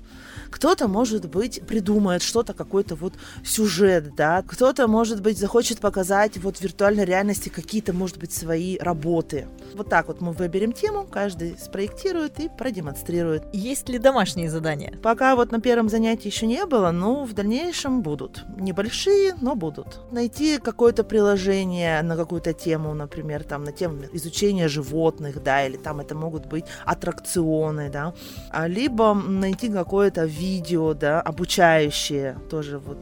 Кто-то, 0.57 0.89
может 0.89 1.29
быть, 1.29 1.61
придумает 1.67 2.23
что-то, 2.23 2.55
какой-то 2.55 2.95
вот 2.95 3.13
сюжет, 3.45 4.15
да. 4.15 4.43
Кто-то, 4.47 4.89
может 4.89 5.21
быть, 5.21 5.39
захочет 5.39 5.81
показать 5.81 6.39
вот 6.39 6.57
в 6.57 6.63
виртуальной 6.63 7.05
реальности 7.05 7.51
какие-то, 7.51 7.93
может 7.93 8.17
быть, 8.17 8.33
свои 8.33 8.79
работы. 8.79 9.49
Вот 9.75 9.91
так 9.91 10.09
вот 10.09 10.23
мы 10.23 10.33
выберем 10.33 10.73
тему, 10.73 11.07
каждый 11.11 11.59
спроектирует 11.59 12.41
и 12.41 12.49
продемонстрирует. 12.49 13.43
Есть 13.53 13.91
ли 13.91 13.99
домашние 13.99 14.49
задания? 14.49 14.95
Пока 15.03 15.37
вот 15.37 15.53
на 15.53 15.61
первом 15.61 15.91
занятии 15.91 16.29
еще 16.29 16.47
не 16.47 16.65
было, 16.65 16.91
но 16.91 17.25
в 17.25 17.35
дальнейшем 17.35 18.01
будут. 18.01 18.45
Небольшие, 18.59 19.35
но 19.43 19.57
будут. 19.57 20.01
Найти 20.11 20.57
какое-то 20.57 21.05
приложение 21.05 22.01
на 22.01 22.17
какую-то 22.17 22.55
тему, 22.55 22.95
например, 22.95 23.45
там 23.45 23.63
на 23.63 23.73
тему 23.73 24.05
изучения 24.15 24.69
животных, 24.69 25.43
да, 25.43 25.67
или 25.67 25.77
там 25.77 26.01
это 26.01 26.15
могут 26.15 26.47
быть 26.47 26.65
аттракционы, 26.87 27.91
да, 27.91 28.15
а 28.51 28.67
либо 28.67 29.13
найти 29.13 29.69
какое-то 29.69 30.25
видео, 30.25 30.46
да, 30.95 31.21
обучающие 31.21 32.39
тоже 32.51 32.79
вот 32.79 32.99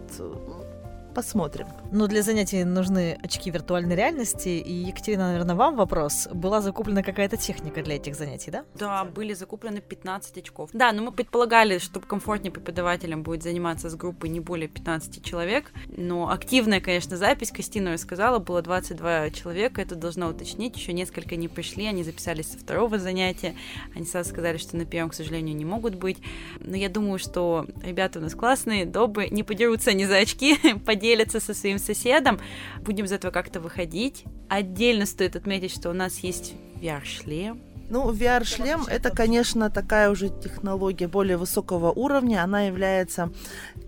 посмотрим. 1.14 1.66
Но 1.94 2.08
для 2.08 2.22
занятий 2.22 2.64
нужны 2.64 3.16
очки 3.22 3.52
виртуальной 3.52 3.94
реальности. 3.94 4.48
И, 4.48 4.72
Екатерина, 4.72 5.28
наверное, 5.28 5.54
вам 5.54 5.76
вопрос. 5.76 6.26
Была 6.34 6.60
закуплена 6.60 7.04
какая-то 7.04 7.36
техника 7.36 7.84
для 7.84 7.94
этих 7.94 8.16
занятий, 8.16 8.50
да? 8.50 8.64
Да, 8.74 9.04
были 9.04 9.32
закуплены 9.32 9.80
15 9.80 10.38
очков. 10.38 10.70
Да, 10.72 10.90
но 10.90 11.02
мы 11.02 11.12
предполагали, 11.12 11.78
чтобы 11.78 12.08
комфортнее 12.08 12.50
преподавателям 12.50 13.22
будет 13.22 13.44
заниматься 13.44 13.88
с 13.88 13.94
группой 13.94 14.28
не 14.28 14.40
более 14.40 14.66
15 14.66 15.24
человек. 15.24 15.70
Но 15.86 16.30
активная, 16.30 16.80
конечно, 16.80 17.16
запись, 17.16 17.52
Костина 17.52 17.92
рассказала, 17.92 18.40
было 18.40 18.60
22 18.60 19.30
человека. 19.30 19.80
Это 19.80 19.94
должно 19.94 20.30
уточнить. 20.30 20.76
Еще 20.76 20.92
несколько 20.92 21.36
не 21.36 21.46
пришли, 21.46 21.86
они 21.86 22.02
записались 22.02 22.50
со 22.50 22.58
второго 22.58 22.98
занятия. 22.98 23.54
Они 23.94 24.04
сразу 24.04 24.30
сказали, 24.30 24.56
что 24.56 24.76
на 24.76 24.84
первом, 24.84 25.10
к 25.10 25.14
сожалению, 25.14 25.54
не 25.54 25.64
могут 25.64 25.94
быть. 25.94 26.18
Но 26.58 26.76
я 26.76 26.88
думаю, 26.88 27.20
что 27.20 27.68
ребята 27.84 28.18
у 28.18 28.22
нас 28.22 28.34
классные, 28.34 28.84
добрые, 28.84 29.30
не 29.30 29.44
подерутся 29.44 29.92
ни 29.92 30.06
за 30.06 30.16
очки, 30.16 30.58
поделятся 30.84 31.38
со 31.38 31.54
своим 31.54 31.78
соседом. 31.84 32.40
Будем 32.80 33.04
из 33.04 33.12
этого 33.12 33.30
как-то 33.30 33.60
выходить. 33.60 34.24
Отдельно 34.48 35.06
стоит 35.06 35.36
отметить, 35.36 35.72
что 35.72 35.90
у 35.90 35.94
нас 35.94 36.18
есть 36.18 36.54
VR-шлем, 36.80 37.60
ну, 37.90 38.10
VR-шлем 38.10 38.84
это, 38.88 39.10
конечно, 39.10 39.70
такая 39.70 40.10
уже 40.10 40.28
технология 40.28 41.06
более 41.06 41.36
высокого 41.36 41.92
уровня. 41.92 42.42
Она 42.42 42.62
является 42.62 43.30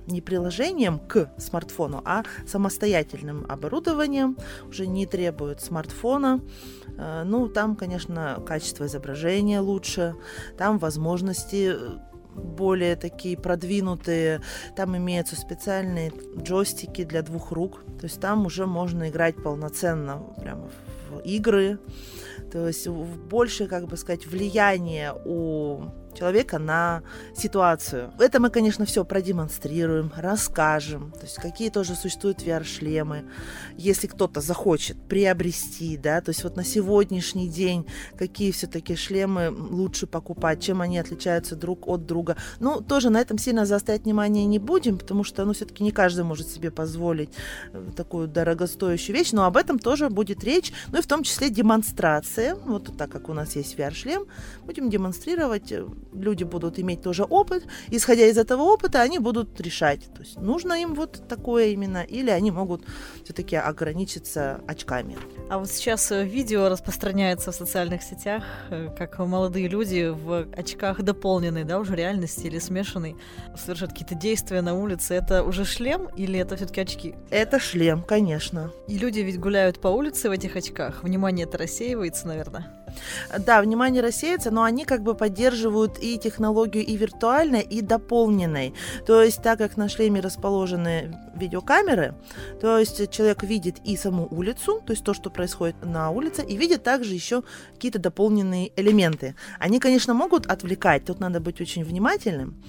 не 0.07 0.21
приложением 0.21 0.99
к 0.99 1.31
смартфону, 1.39 2.03
а 2.05 2.23
самостоятельным 2.47 3.47
оборудованием, 3.49 4.37
уже 4.69 4.87
не 4.87 5.07
требует 5.07 5.63
смартфона. 5.63 6.41
Э, 6.99 7.23
ну, 7.25 7.49
там, 7.49 7.75
конечно, 7.75 8.43
качество 8.47 8.85
изображения 8.85 9.61
лучше, 9.61 10.15
там 10.59 10.79
возможности 10.79 11.75
более 12.37 12.97
такие 12.97 13.37
продвинутые. 13.37 14.41
Там 14.77 14.97
имеются 14.97 15.37
специальные 15.37 16.13
джойстики 16.37 17.05
для 17.05 17.23
двух 17.23 17.53
рук. 17.53 17.83
То 17.99 18.05
есть 18.05 18.21
там 18.21 18.47
уже 18.47 18.67
можно 18.67 19.09
играть 19.09 19.37
полноценно 19.43 20.23
прямо 20.41 20.71
в 21.11 21.21
игры. 21.21 21.79
То 22.53 22.69
есть 22.69 22.87
больше, 22.89 23.67
как 23.67 23.87
бы 23.87 23.97
сказать, 23.97 24.27
влияние 24.27 25.13
у 25.25 25.85
человека 26.17 26.59
на 26.59 27.03
ситуацию. 27.37 28.13
Это 28.19 28.41
мы, 28.41 28.51
конечно, 28.51 28.85
все 28.85 29.05
продемонстрируем, 29.05 30.13
расскажем. 30.17 31.13
То 31.13 31.23
есть 31.23 31.37
какие 31.37 31.71
тоже 31.71 31.95
существуют 31.95 32.43
VR-шлемы. 32.43 33.25
Если 33.77 34.07
кто-то 34.07 34.41
захочет 34.41 34.97
приобрести, 35.09 35.97
да, 35.97 36.21
то 36.21 36.31
есть 36.31 36.45
вот 36.45 36.57
на 36.57 36.65
сегодняшний 36.65 37.49
день 37.49 37.87
какие 38.17 38.51
все-таки 38.51 38.97
шлемы 38.97 39.51
лучше 39.51 40.07
покупать, 40.07 40.63
чем 40.63 40.81
они 40.81 40.99
отличаются 40.99 41.57
друг 41.57 41.87
от 41.89 42.07
друга. 42.07 42.37
Ну, 42.61 42.81
тоже 42.81 43.11
на 43.11 43.21
этом 43.21 43.39
сильно 43.39 43.67
заострять 43.67 44.05
внимание 44.05 44.47
не 44.47 44.59
будем, 44.59 44.99
потому 44.99 45.25
что, 45.25 45.45
ну, 45.45 45.53
все-таки 45.53 45.85
не 45.85 45.91
каждый 45.91 46.25
может 46.25 46.49
себе 46.49 46.71
позволить 46.71 47.31
э, 47.73 47.91
такую 47.97 48.29
дорогостоящую 48.29 49.17
вещь, 49.17 49.33
но 49.33 49.45
об 49.45 49.57
этом 49.57 49.79
тоже 49.79 50.09
будет 50.09 50.45
речь, 50.45 50.73
ну 50.93 50.99
и 50.99 51.03
в 51.03 51.07
том 51.07 51.23
числе 51.23 51.51
демонстрация. 51.51 52.55
Вот 52.55 52.97
так 52.97 53.11
как 53.11 53.29
у 53.29 53.35
нас 53.35 53.57
есть 53.57 53.77
VR-шлем, 53.77 54.27
будем 54.65 54.91
демонстрировать 54.91 55.73
э, 55.73 55.87
люди 56.21 56.45
будут 56.45 56.79
иметь 56.79 57.03
тоже 57.03 57.25
опыт, 57.25 57.65
исходя 57.91 58.27
из 58.27 58.39
этого 58.39 58.63
опыта, 58.63 59.01
они 59.01 59.19
будут 59.19 59.61
решать, 59.61 60.09
то 60.15 60.23
есть 60.23 60.37
нужно 60.41 60.75
им 60.75 60.95
вот 60.95 61.29
такое 61.29 61.67
именно, 61.67 62.03
или 62.03 62.31
они 62.31 62.51
могут 62.51 62.83
все-таки 63.25 63.57
ограничиться 63.57 64.61
очками. 64.67 65.17
А 65.49 65.59
вот 65.59 65.71
сейчас 65.71 66.11
э, 66.13 66.25
видео 66.25 66.69
распространяется 66.69 67.53
в 67.53 67.55
социальных 67.55 68.03
сетях, 68.03 68.43
э, 68.71 68.89
как 68.97 69.19
молодые 69.19 69.69
люди 69.69 70.09
в 70.09 70.47
очках 70.57 71.03
дополненной, 71.03 71.65
да, 71.65 71.79
уже 71.79 71.95
реальности 71.95 72.47
или 72.47 72.59
смешанной, 72.59 73.17
совершают 73.57 73.93
какие-то 73.93 74.15
действия 74.15 74.63
на 74.63 74.75
улице. 74.75 75.15
Это 75.15 75.43
уже 75.43 75.65
шлем 75.65 76.09
или 76.17 76.39
это 76.39 76.57
все-таки 76.57 76.81
очки? 76.81 77.15
Это 77.31 77.59
шлем, 77.59 78.03
конечно. 78.03 78.73
И 78.89 78.99
люди 78.99 79.21
ведь 79.21 79.39
гуляют 79.39 79.81
по 79.81 79.89
улице 79.89 80.29
в 80.29 80.33
этих 80.33 80.57
очках. 80.57 81.03
Внимание 81.03 81.47
это 81.47 81.59
рассеивается, 81.59 82.27
наверное. 82.27 82.86
Да, 83.39 83.61
внимание 83.61 84.03
рассеется, 84.03 84.51
но 84.51 84.63
они 84.63 84.85
как 84.85 85.03
бы 85.03 85.15
поддерживают 85.15 85.99
и 86.01 86.19
технологию 86.19 86.85
и 86.85 86.97
виртуальной, 86.97 87.63
и 87.63 87.81
дополненной. 87.81 88.75
То 89.07 89.23
есть, 89.23 89.43
так 89.43 89.59
как 89.59 89.77
на 89.77 89.89
шлеме 89.89 90.21
расположены 90.21 91.19
видеокамеры, 91.35 92.15
то 92.61 92.79
есть 92.79 93.11
человек 93.11 93.43
видит 93.43 93.77
и 93.85 93.97
саму 93.97 94.27
улицу, 94.31 94.83
то 94.87 94.93
есть 94.93 95.05
то, 95.05 95.15
что 95.15 95.31
происходит 95.31 95.77
на 95.85 96.11
улице, 96.11 96.45
и 96.45 96.57
видит 96.57 96.83
также 96.83 97.15
еще 97.15 97.43
какие-то 97.75 97.99
дополненные 97.99 98.73
элементы. 98.77 99.35
Они, 99.59 99.81
конечно, 99.81 100.15
могут 100.15 100.47
отвлекать, 100.47 101.05
тут 101.05 101.21
надо 101.21 101.41
быть 101.41 101.61
очень 101.61 101.85
внимательным. 101.85 102.63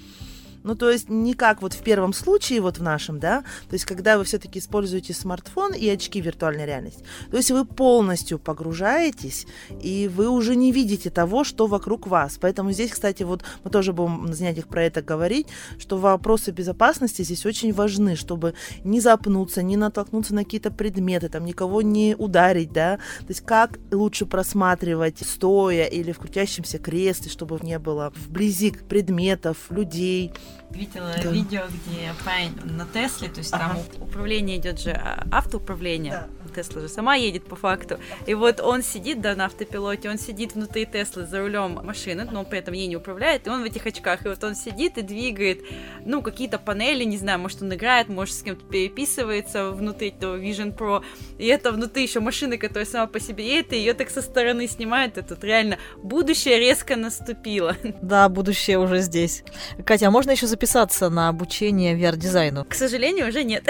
Ну, 0.64 0.74
то 0.74 0.90
есть 0.90 1.08
не 1.08 1.34
как 1.34 1.62
вот 1.62 1.72
в 1.72 1.82
первом 1.82 2.12
случае, 2.12 2.60
вот 2.60 2.78
в 2.78 2.82
нашем, 2.82 3.18
да, 3.18 3.42
то 3.68 3.74
есть 3.74 3.84
когда 3.84 4.18
вы 4.18 4.24
все-таки 4.24 4.58
используете 4.58 5.14
смартфон 5.14 5.72
и 5.74 5.88
очки 5.88 6.20
виртуальной 6.20 6.66
реальности, 6.66 7.04
то 7.30 7.36
есть 7.36 7.50
вы 7.50 7.64
полностью 7.64 8.38
погружаетесь, 8.38 9.46
и 9.82 10.10
вы 10.12 10.28
уже 10.28 10.56
не 10.56 10.72
видите 10.72 11.10
того, 11.10 11.44
что 11.44 11.66
вокруг 11.66 12.06
вас. 12.06 12.38
Поэтому 12.40 12.72
здесь, 12.72 12.90
кстати, 12.90 13.22
вот 13.22 13.42
мы 13.64 13.70
тоже 13.70 13.92
будем 13.92 14.26
на 14.26 14.34
занятиях 14.34 14.66
про 14.66 14.84
это 14.84 15.02
говорить, 15.02 15.46
что 15.78 15.96
вопросы 15.96 16.50
безопасности 16.50 17.22
здесь 17.22 17.46
очень 17.46 17.72
важны, 17.72 18.16
чтобы 18.16 18.54
не 18.84 19.00
запнуться, 19.00 19.62
не 19.62 19.76
натолкнуться 19.76 20.34
на 20.34 20.44
какие-то 20.44 20.70
предметы, 20.70 21.28
там, 21.28 21.44
никого 21.44 21.82
не 21.82 22.14
ударить, 22.16 22.72
да, 22.72 22.96
то 22.96 23.26
есть 23.28 23.40
как 23.42 23.78
лучше 23.90 24.26
просматривать 24.26 25.18
стоя 25.20 25.84
или 25.84 26.12
в 26.12 26.18
крутящемся 26.18 26.78
кресле, 26.78 27.30
чтобы 27.30 27.58
не 27.62 27.78
было 27.78 28.12
вблизи 28.14 28.70
предметов, 28.88 29.56
людей, 29.70 30.32
видела 30.70 31.12
да. 31.22 31.30
видео, 31.30 31.62
где 31.68 32.12
парень 32.24 32.54
на 32.64 32.86
Тесле, 32.86 33.28
то 33.28 33.38
есть 33.38 33.52
ага. 33.52 33.74
там 33.74 34.02
управление 34.02 34.58
идет 34.58 34.80
же 34.80 34.92
а, 34.92 35.26
автоуправление. 35.30 36.12
Да. 36.12 36.28
Тесла 36.58 36.80
же 36.80 36.88
сама 36.88 37.14
едет 37.14 37.44
по 37.44 37.54
факту. 37.54 37.98
И 38.26 38.34
вот 38.34 38.60
он 38.60 38.82
сидит, 38.82 39.20
да, 39.20 39.36
на 39.36 39.44
автопилоте, 39.44 40.10
он 40.10 40.18
сидит 40.18 40.54
внутри 40.54 40.86
Теслы 40.86 41.24
за 41.24 41.38
рулем 41.38 41.80
машины, 41.84 42.26
но 42.30 42.40
он 42.40 42.46
при 42.46 42.58
этом 42.58 42.74
ей 42.74 42.88
не 42.88 42.96
управляет, 42.96 43.46
и 43.46 43.50
он 43.50 43.62
в 43.62 43.64
этих 43.64 43.86
очках. 43.86 44.26
И 44.26 44.28
вот 44.28 44.42
он 44.42 44.56
сидит 44.56 44.98
и 44.98 45.02
двигает, 45.02 45.62
ну, 46.04 46.20
какие-то 46.20 46.58
панели, 46.58 47.04
не 47.04 47.16
знаю, 47.16 47.38
может, 47.38 47.62
он 47.62 47.72
играет, 47.72 48.08
может, 48.08 48.34
с 48.34 48.42
кем-то 48.42 48.64
переписывается 48.64 49.70
внутри 49.70 50.08
этого 50.08 50.36
Vision 50.36 50.76
Pro. 50.76 51.04
И 51.38 51.46
это 51.46 51.70
внутри 51.70 52.02
еще 52.02 52.18
машины, 52.18 52.58
которая 52.58 52.86
сама 52.86 53.06
по 53.06 53.20
себе 53.20 53.46
едет, 53.46 53.72
и 53.72 53.76
ее 53.76 53.94
так 53.94 54.10
со 54.10 54.20
стороны 54.20 54.66
снимает. 54.66 55.16
Это 55.16 55.38
реально 55.40 55.78
будущее 56.02 56.58
резко 56.58 56.96
наступило. 56.96 57.76
Да, 58.02 58.28
будущее 58.28 58.78
уже 58.78 59.00
здесь. 59.00 59.44
Катя, 59.84 60.08
а 60.08 60.10
можно 60.10 60.32
еще 60.32 60.46
записаться 60.46 61.08
на 61.08 61.28
обучение 61.28 61.96
VR-дизайну? 61.96 62.64
К 62.64 62.74
сожалению, 62.74 63.28
уже 63.28 63.44
нет. 63.44 63.68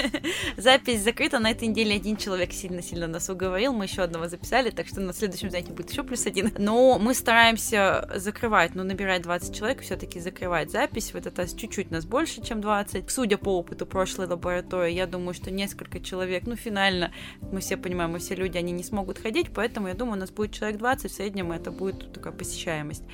Запись 0.56 1.02
закрыта 1.02 1.38
на 1.38 1.50
этой 1.50 1.68
неделе 1.68 1.96
один 1.96 2.16
человек 2.20 2.52
сильно-сильно 2.52 3.06
нас 3.06 3.28
уговорил, 3.28 3.72
мы 3.72 3.84
еще 3.84 4.02
одного 4.02 4.28
записали, 4.28 4.70
так 4.70 4.86
что 4.86 5.00
на 5.00 5.12
следующем 5.12 5.50
занятии 5.50 5.72
будет 5.72 5.90
еще 5.90 6.02
плюс 6.02 6.26
один. 6.26 6.52
Но 6.58 6.98
мы 6.98 7.14
стараемся 7.14 8.08
закрывать, 8.14 8.74
ну, 8.74 8.84
набирать 8.84 9.22
20 9.22 9.54
человек, 9.54 9.80
все-таки 9.80 10.20
закрывать 10.20 10.70
запись. 10.70 11.12
В 11.12 11.16
этот 11.16 11.38
раз 11.38 11.54
чуть-чуть 11.54 11.90
нас 11.90 12.04
больше, 12.04 12.42
чем 12.42 12.60
20. 12.60 13.10
Судя 13.10 13.38
по 13.38 13.58
опыту 13.58 13.86
прошлой 13.86 14.26
лаборатории, 14.26 14.92
я 14.92 15.06
думаю, 15.06 15.34
что 15.34 15.50
несколько 15.50 16.00
человек, 16.00 16.44
ну, 16.46 16.56
финально, 16.56 17.12
мы 17.40 17.60
все 17.60 17.76
понимаем, 17.76 18.12
мы 18.12 18.18
все 18.18 18.34
люди, 18.34 18.58
они 18.58 18.72
не 18.72 18.84
смогут 18.84 19.18
ходить, 19.18 19.48
поэтому 19.54 19.88
я 19.88 19.94
думаю, 19.94 20.16
у 20.16 20.20
нас 20.20 20.30
будет 20.30 20.52
человек 20.52 20.78
20, 20.78 21.10
в 21.10 21.14
среднем 21.14 21.52
это 21.52 21.70
будет 21.70 22.12
такая 22.12 22.32
посещаемость. 22.32 23.04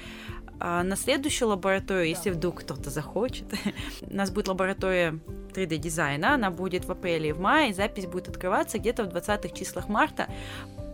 А 0.58 0.82
на 0.82 0.96
следующую 0.96 1.48
лабораторию, 1.48 2.08
если 2.08 2.30
вдруг 2.30 2.60
кто-то 2.60 2.90
захочет, 2.90 3.44
у 4.02 4.14
нас 4.14 4.30
будет 4.30 4.48
лаборатория 4.48 5.18
3D-дизайна, 5.54 6.34
она 6.34 6.50
будет 6.50 6.84
в 6.84 6.92
апреле 6.92 7.30
и 7.30 7.32
в 7.32 7.40
мае, 7.40 7.74
запись 7.74 8.06
будет 8.06 8.28
открываться 8.28 8.78
где-то 8.78 9.04
в 9.04 9.08
20-х 9.08 9.54
числах 9.54 9.88
марта, 9.88 10.28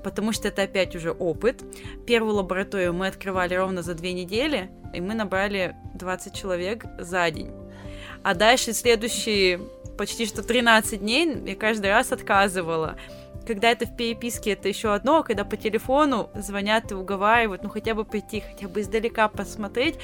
потому 0.02 0.32
что 0.32 0.48
это 0.48 0.62
опять 0.62 0.96
уже 0.96 1.12
опыт. 1.12 1.62
Первую 2.06 2.34
лабораторию 2.34 2.92
мы 2.92 3.06
открывали 3.06 3.54
ровно 3.54 3.82
за 3.82 3.94
две 3.94 4.12
недели, 4.12 4.70
и 4.92 5.00
мы 5.00 5.14
набрали 5.14 5.76
20 5.94 6.34
человек 6.34 6.84
за 6.98 7.30
день. 7.30 7.52
А 8.22 8.34
дальше 8.34 8.72
следующие 8.72 9.60
почти 9.96 10.26
что 10.26 10.42
13 10.42 11.00
дней 11.00 11.36
я 11.46 11.54
каждый 11.54 11.90
раз 11.90 12.12
отказывала 12.12 12.96
когда 13.46 13.70
это 13.70 13.86
в 13.86 13.96
переписке, 13.96 14.52
это 14.52 14.68
еще 14.68 14.94
одно, 14.94 15.18
а 15.18 15.22
когда 15.22 15.44
по 15.44 15.56
телефону 15.56 16.30
звонят 16.34 16.90
и 16.92 16.94
уговаривают, 16.94 17.62
ну 17.62 17.68
хотя 17.68 17.94
бы 17.94 18.04
прийти, 18.04 18.40
хотя 18.40 18.68
бы 18.68 18.80
издалека 18.80 19.28
посмотреть. 19.28 19.96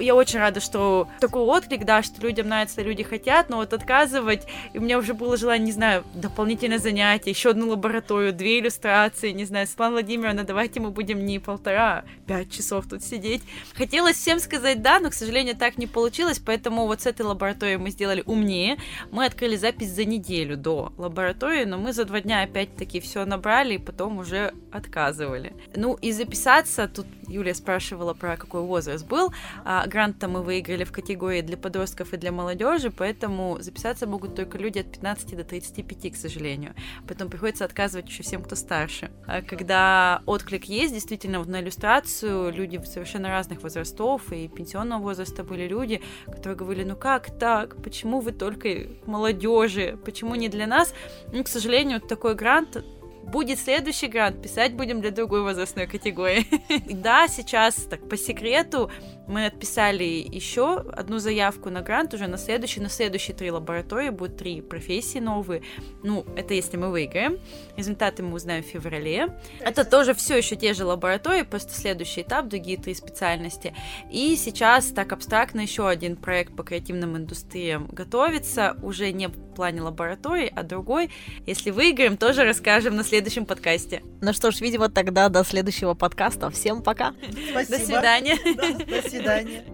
Я 0.00 0.14
очень 0.14 0.38
рада, 0.38 0.60
что 0.60 1.08
такой 1.20 1.42
отклик, 1.42 1.84
да, 1.84 2.02
что 2.02 2.20
людям 2.20 2.48
нравится, 2.48 2.82
люди 2.82 3.02
хотят, 3.02 3.48
но 3.48 3.58
вот 3.58 3.72
отказывать, 3.72 4.46
и 4.72 4.78
у 4.78 4.82
меня 4.82 4.98
уже 4.98 5.14
было 5.14 5.36
желание, 5.36 5.66
не 5.66 5.72
знаю, 5.72 6.04
дополнительное 6.14 6.78
занятие, 6.78 7.30
еще 7.30 7.50
одну 7.50 7.68
лабораторию, 7.68 8.32
две 8.32 8.60
иллюстрации, 8.60 9.30
не 9.32 9.44
знаю, 9.44 9.66
Светлана 9.66 9.92
Владимировна, 9.92 10.44
давайте 10.44 10.80
мы 10.80 10.90
будем 10.90 11.24
не 11.24 11.38
полтора, 11.38 12.04
пять 12.26 12.50
часов 12.50 12.86
тут 12.88 13.02
сидеть. 13.02 13.42
Хотелось 13.74 14.16
всем 14.16 14.40
сказать 14.40 14.82
да, 14.82 15.00
но, 15.00 15.10
к 15.10 15.14
сожалению, 15.14 15.56
так 15.56 15.78
не 15.78 15.86
получилось, 15.86 16.38
поэтому 16.38 16.86
вот 16.86 17.02
с 17.02 17.06
этой 17.06 17.22
лабораторией 17.22 17.78
мы 17.78 17.90
сделали 17.90 18.22
умнее. 18.26 18.76
Мы 19.10 19.24
открыли 19.24 19.56
запись 19.56 19.90
за 19.90 20.04
неделю 20.04 20.56
до 20.56 20.92
лаборатории, 20.96 21.64
но 21.64 21.78
мы 21.78 21.92
за 21.92 22.04
два 22.04 22.20
дня 22.20 22.42
опять 22.42 22.75
таки 22.76 23.00
все 23.00 23.24
набрали 23.24 23.74
и 23.74 23.78
потом 23.78 24.18
уже 24.18 24.52
отказывали. 24.72 25.54
Ну 25.74 25.94
и 25.94 26.12
записаться, 26.12 26.88
тут 26.88 27.06
Юлия 27.28 27.54
спрашивала 27.54 28.14
про 28.14 28.36
какой 28.36 28.62
возраст 28.62 29.06
был, 29.06 29.32
а 29.64 29.86
грант-то 29.86 30.28
мы 30.28 30.42
выиграли 30.42 30.84
в 30.84 30.92
категории 30.92 31.40
для 31.40 31.56
подростков 31.56 32.12
и 32.12 32.16
для 32.16 32.32
молодежи, 32.32 32.90
поэтому 32.90 33.58
записаться 33.60 34.06
могут 34.06 34.34
только 34.34 34.58
люди 34.58 34.78
от 34.78 34.92
15 34.92 35.36
до 35.36 35.44
35, 35.44 36.12
к 36.12 36.16
сожалению. 36.16 36.74
Поэтому 37.06 37.30
приходится 37.30 37.64
отказывать 37.64 38.08
еще 38.08 38.22
всем, 38.22 38.42
кто 38.42 38.56
старше. 38.56 39.10
А 39.26 39.42
когда 39.42 40.22
отклик 40.26 40.64
есть, 40.64 40.94
действительно, 40.94 41.38
вот 41.38 41.48
на 41.48 41.60
иллюстрацию 41.60 42.52
люди 42.52 42.80
совершенно 42.84 43.28
разных 43.28 43.62
возрастов 43.62 44.32
и 44.32 44.48
пенсионного 44.48 45.02
возраста 45.02 45.44
были 45.44 45.66
люди, 45.66 46.02
которые 46.26 46.56
говорили, 46.56 46.84
ну 46.88 46.96
как 46.96 47.36
так, 47.38 47.82
почему 47.82 48.20
вы 48.20 48.32
только 48.32 48.68
молодежи, 49.06 49.98
почему 50.04 50.34
не 50.34 50.48
для 50.48 50.66
нас? 50.66 50.94
Ну, 51.32 51.42
к 51.42 51.48
сожалению, 51.48 52.00
такой 52.00 52.34
грант 52.34 52.65
грант 52.72 52.95
будет 53.26 53.58
следующий 53.58 54.06
грант, 54.06 54.40
писать 54.42 54.74
будем 54.74 55.00
для 55.00 55.10
другой 55.10 55.42
возрастной 55.42 55.86
категории. 55.86 56.46
Да, 56.96 57.28
сейчас 57.28 57.74
так 57.74 58.08
по 58.08 58.16
секрету 58.16 58.90
мы 59.26 59.46
отписали 59.46 60.04
еще 60.04 60.78
одну 60.78 61.18
заявку 61.18 61.70
на 61.70 61.82
грант 61.82 62.14
уже 62.14 62.26
на 62.26 62.38
следующий, 62.38 62.80
на 62.80 62.88
следующие 62.88 63.36
три 63.36 63.50
лаборатории 63.50 64.10
будут 64.10 64.36
три 64.36 64.60
профессии 64.60 65.18
новые. 65.18 65.62
Ну, 66.02 66.24
это 66.36 66.54
если 66.54 66.76
мы 66.76 66.90
выиграем. 66.90 67.38
Результаты 67.76 68.22
мы 68.22 68.34
узнаем 68.34 68.62
в 68.62 68.66
феврале. 68.66 69.36
Это 69.60 69.84
тоже 69.84 70.14
все 70.14 70.36
еще 70.36 70.56
те 70.56 70.74
же 70.74 70.84
лаборатории, 70.84 71.42
просто 71.42 71.74
следующий 71.74 72.22
этап, 72.22 72.48
другие 72.48 72.78
три 72.78 72.94
специальности. 72.94 73.74
И 74.10 74.36
сейчас 74.36 74.86
так 74.86 75.12
абстрактно 75.12 75.60
еще 75.60 75.88
один 75.88 76.16
проект 76.16 76.54
по 76.54 76.62
креативным 76.62 77.16
индустриям 77.16 77.86
готовится, 77.86 78.76
уже 78.82 79.12
не 79.12 79.28
в 79.28 79.54
плане 79.54 79.82
лаборатории, 79.82 80.52
а 80.54 80.62
другой. 80.62 81.10
Если 81.46 81.70
выиграем, 81.70 82.16
тоже 82.16 82.44
расскажем 82.44 82.94
на 82.94 83.02
следующем 83.16 83.46
подкасте. 83.46 84.02
Ну 84.20 84.34
что 84.34 84.50
ж, 84.50 84.60
видимо, 84.60 84.90
тогда 84.90 85.30
до 85.30 85.42
следующего 85.42 85.94
подкаста. 85.94 86.50
Всем 86.50 86.82
пока. 86.82 87.14
Спасибо. 87.50 87.78
До 87.78 87.84
свидания. 87.84 88.38
Да, 88.54 89.00
до 89.00 89.08
свидания. 89.08 89.64